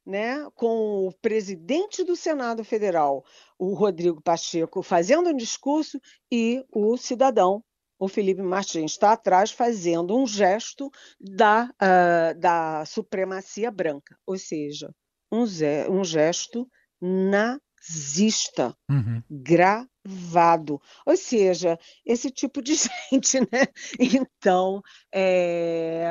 né, 0.04 0.48
com 0.54 1.06
o 1.06 1.12
presidente 1.20 2.02
do 2.04 2.16
Senado 2.16 2.64
Federal, 2.64 3.24
o 3.58 3.74
Rodrigo 3.74 4.20
Pacheco, 4.20 4.82
fazendo 4.82 5.30
um 5.30 5.36
discurso 5.36 6.00
e 6.30 6.64
o 6.70 6.96
cidadão, 6.96 7.64
o 8.04 8.08
Felipe 8.08 8.42
Martins, 8.42 8.92
está 8.92 9.12
atrás 9.12 9.50
fazendo 9.50 10.16
um 10.16 10.26
gesto 10.26 10.90
da, 11.20 11.64
uh, 11.64 12.38
da 12.38 12.84
supremacia 12.86 13.70
branca, 13.70 14.16
ou 14.26 14.38
seja, 14.38 14.90
um, 15.32 15.44
um 15.90 16.04
gesto 16.04 16.68
nazista, 17.00 18.76
uhum. 18.90 19.22
gravado. 19.30 20.80
Ou 21.04 21.16
seja, 21.16 21.78
esse 22.04 22.30
tipo 22.30 22.62
de 22.62 22.74
gente, 23.10 23.40
né? 23.40 23.66
Então, 23.98 24.82
é, 25.12 26.04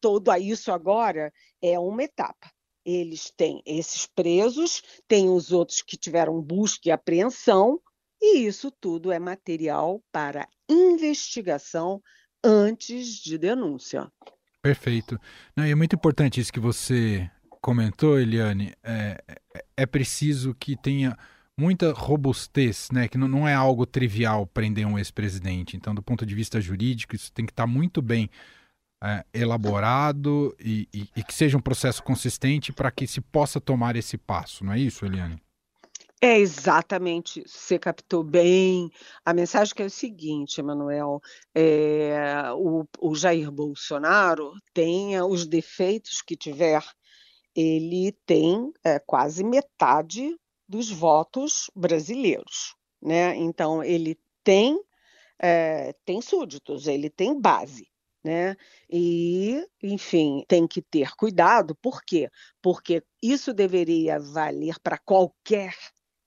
todo 0.00 0.34
isso 0.36 0.72
agora 0.72 1.32
é 1.62 1.78
uma 1.78 2.02
etapa 2.02 2.50
eles 2.84 3.30
têm 3.36 3.62
esses 3.66 4.06
presos, 4.06 4.82
tem 5.06 5.28
os 5.28 5.52
outros 5.52 5.82
que 5.82 5.96
tiveram 5.96 6.40
busca 6.40 6.88
e 6.88 6.90
apreensão, 6.90 7.80
e 8.20 8.46
isso 8.46 8.70
tudo 8.70 9.10
é 9.10 9.18
material 9.18 10.02
para 10.12 10.46
investigação 10.70 12.00
antes 12.42 13.16
de 13.16 13.36
denúncia. 13.36 14.10
Perfeito. 14.62 15.18
Não, 15.56 15.66
e 15.66 15.70
é 15.70 15.74
muito 15.74 15.96
importante 15.96 16.40
isso 16.40 16.52
que 16.52 16.60
você 16.60 17.30
comentou, 17.60 18.18
Eliane. 18.18 18.72
É, 18.82 19.22
é, 19.54 19.64
é 19.78 19.86
preciso 19.86 20.54
que 20.54 20.76
tenha 20.76 21.16
muita 21.58 21.92
robustez, 21.92 22.88
né? 22.92 23.08
Que 23.08 23.18
não, 23.18 23.28
não 23.28 23.48
é 23.48 23.54
algo 23.54 23.84
trivial 23.84 24.46
prender 24.46 24.86
um 24.86 24.98
ex-presidente. 24.98 25.76
Então, 25.76 25.94
do 25.94 26.02
ponto 26.02 26.24
de 26.24 26.34
vista 26.34 26.60
jurídico, 26.60 27.14
isso 27.14 27.32
tem 27.32 27.44
que 27.44 27.52
estar 27.52 27.66
muito 27.66 28.00
bem 28.00 28.30
é, 29.02 29.24
elaborado 29.32 30.54
e, 30.60 30.88
e, 30.92 31.08
e, 31.16 31.24
que 31.24 31.32
seja 31.32 31.56
um 31.56 31.60
processo 31.60 32.02
consistente 32.02 32.72
para 32.72 32.90
que 32.90 33.06
se 33.06 33.20
possa 33.20 33.60
tomar 33.60 33.96
esse 33.96 34.18
passo, 34.18 34.64
não 34.64 34.74
é 34.74 34.78
isso, 34.78 35.04
Eliane? 35.06 35.40
É 36.22 36.38
exatamente 36.38 37.40
isso. 37.40 37.56
Você 37.58 37.78
captou 37.78 38.22
bem. 38.22 38.90
A 39.24 39.32
mensagem 39.32 39.74
que 39.74 39.82
é 39.82 39.86
o 39.86 39.90
seguinte, 39.90 40.60
Emanuel: 40.60 41.20
é, 41.54 42.52
o, 42.54 42.84
o 43.00 43.14
Jair 43.14 43.50
Bolsonaro 43.50 44.52
tenha 44.74 45.24
os 45.24 45.46
defeitos 45.46 46.20
que 46.20 46.36
tiver, 46.36 46.84
ele 47.54 48.12
tem 48.26 48.70
é, 48.84 48.98
quase 48.98 49.42
metade 49.42 50.36
dos 50.68 50.90
votos 50.90 51.70
brasileiros, 51.74 52.74
né? 53.02 53.34
Então 53.36 53.82
ele 53.82 54.18
tem 54.44 54.78
é, 55.38 55.94
tem 56.04 56.20
súditos, 56.20 56.86
ele 56.86 57.08
tem 57.10 57.40
base 57.40 57.88
né? 58.22 58.56
E, 58.90 59.66
enfim, 59.82 60.44
tem 60.46 60.66
que 60.66 60.82
ter 60.82 61.16
cuidado, 61.16 61.74
por 61.76 62.02
quê? 62.02 62.28
Porque 62.60 63.02
isso 63.22 63.54
deveria 63.54 64.18
valer 64.18 64.78
para 64.82 64.98
qualquer 64.98 65.74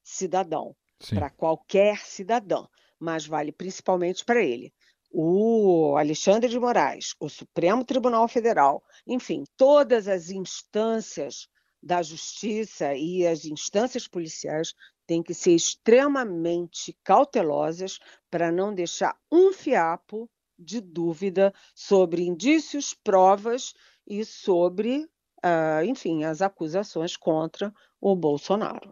cidadão, 0.03 0.75
para 1.09 1.29
qualquer 1.29 1.99
cidadã, 1.99 2.65
mas 2.99 3.25
vale 3.25 3.51
principalmente 3.51 4.23
para 4.23 4.41
ele. 4.43 4.73
O 5.11 5.95
Alexandre 5.97 6.49
de 6.49 6.59
Moraes, 6.59 7.13
o 7.19 7.29
Supremo 7.29 7.83
Tribunal 7.83 8.27
Federal, 8.27 8.83
enfim, 9.05 9.43
todas 9.55 10.07
as 10.07 10.29
instâncias 10.29 11.47
da 11.81 12.01
justiça 12.01 12.95
e 12.95 13.27
as 13.27 13.45
instâncias 13.45 14.07
policiais 14.07 14.73
têm 15.05 15.21
que 15.21 15.33
ser 15.33 15.51
extremamente 15.51 16.97
cautelosas 17.03 17.99
para 18.31 18.51
não 18.51 18.73
deixar 18.73 19.15
um 19.31 19.51
fiapo 19.51 20.29
de 20.57 20.79
dúvida 20.79 21.53
sobre 21.75 22.23
indícios, 22.23 22.93
provas 22.93 23.73
e 24.07 24.23
sobre, 24.23 25.03
uh, 25.43 25.83
enfim, 25.85 26.23
as 26.23 26.41
acusações 26.41 27.17
contra 27.17 27.73
o 27.99 28.15
Bolsonaro. 28.15 28.91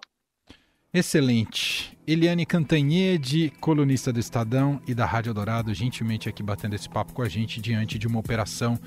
Excelente. 0.93 1.97
Eliane 2.05 2.45
Cantanhede, 2.45 3.53
colunista 3.61 4.11
do 4.11 4.19
Estadão 4.19 4.81
e 4.85 4.93
da 4.93 5.05
Rádio 5.05 5.33
Dourado, 5.33 5.73
gentilmente 5.73 6.27
aqui 6.27 6.43
batendo 6.43 6.75
esse 6.75 6.89
papo 6.89 7.13
com 7.13 7.21
a 7.21 7.29
gente 7.29 7.61
diante 7.61 7.97
de 7.97 8.07
uma 8.07 8.19
operação 8.19 8.77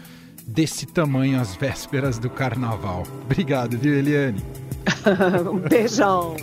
desse 0.47 0.85
tamanho 0.85 1.40
às 1.40 1.57
vésperas 1.57 2.19
do 2.19 2.29
carnaval. 2.29 3.05
Obrigado, 3.23 3.79
viu, 3.79 3.95
Eliane? 3.95 4.45
um 5.51 5.59
beijão. 5.59 6.37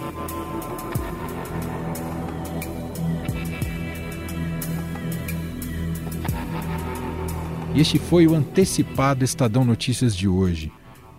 E 7.75 7.81
este 7.81 7.99
foi 7.99 8.25
o 8.25 8.33
antecipado 8.33 9.23
Estadão 9.23 9.63
Notícias 9.63 10.15
de 10.15 10.27
hoje. 10.27 10.71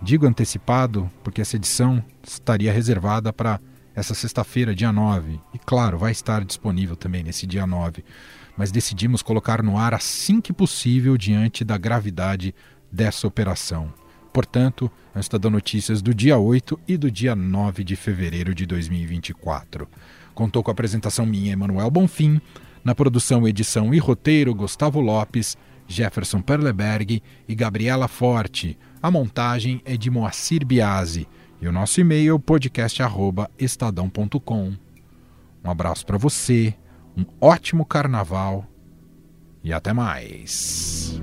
Digo 0.02 0.26
antecipado 0.26 1.08
porque 1.22 1.40
essa 1.40 1.54
edição 1.54 2.04
estaria 2.26 2.72
reservada 2.72 3.32
para 3.32 3.60
essa 3.94 4.14
sexta-feira, 4.14 4.74
dia 4.74 4.92
9. 4.92 5.40
E 5.54 5.58
claro, 5.58 5.98
vai 5.98 6.12
estar 6.12 6.44
disponível 6.44 6.96
também 6.96 7.22
nesse 7.22 7.46
dia 7.46 7.66
9. 7.66 8.04
Mas 8.56 8.70
decidimos 8.70 9.22
colocar 9.22 9.62
no 9.62 9.76
ar 9.78 9.94
assim 9.94 10.40
que 10.40 10.52
possível 10.52 11.16
diante 11.16 11.64
da 11.64 11.76
gravidade 11.76 12.54
dessa 12.90 13.26
operação. 13.26 13.92
Portanto, 14.32 14.90
o 15.14 15.18
Estadão 15.18 15.50
Notícias 15.50 16.00
do 16.00 16.14
dia 16.14 16.38
8 16.38 16.80
e 16.88 16.96
do 16.96 17.10
dia 17.10 17.36
9 17.36 17.84
de 17.84 17.96
fevereiro 17.96 18.54
de 18.54 18.64
2024. 18.64 19.88
Contou 20.34 20.62
com 20.62 20.70
a 20.70 20.72
apresentação 20.72 21.26
minha, 21.26 21.52
Emanuel 21.52 21.90
Bonfim, 21.90 22.40
na 22.82 22.94
produção, 22.94 23.46
edição 23.46 23.92
e 23.92 23.98
roteiro, 23.98 24.54
Gustavo 24.54 25.00
Lopes 25.00 25.56
Jefferson 25.86 26.40
Perleberg 26.40 27.22
e 27.46 27.54
Gabriela 27.54 28.08
Forte. 28.08 28.78
A 29.02 29.10
montagem 29.10 29.80
é 29.84 29.96
de 29.96 30.10
Moacir 30.10 30.64
Biasi. 30.64 31.28
E 31.62 31.68
o 31.68 31.72
nosso 31.72 32.00
e-mail 32.00 32.40
podcast@estadão.com. 32.40 34.72
Um 35.64 35.70
abraço 35.70 36.04
para 36.04 36.18
você, 36.18 36.74
um 37.16 37.24
ótimo 37.40 37.86
carnaval 37.86 38.66
e 39.62 39.72
até 39.72 39.92
mais. 39.92 41.22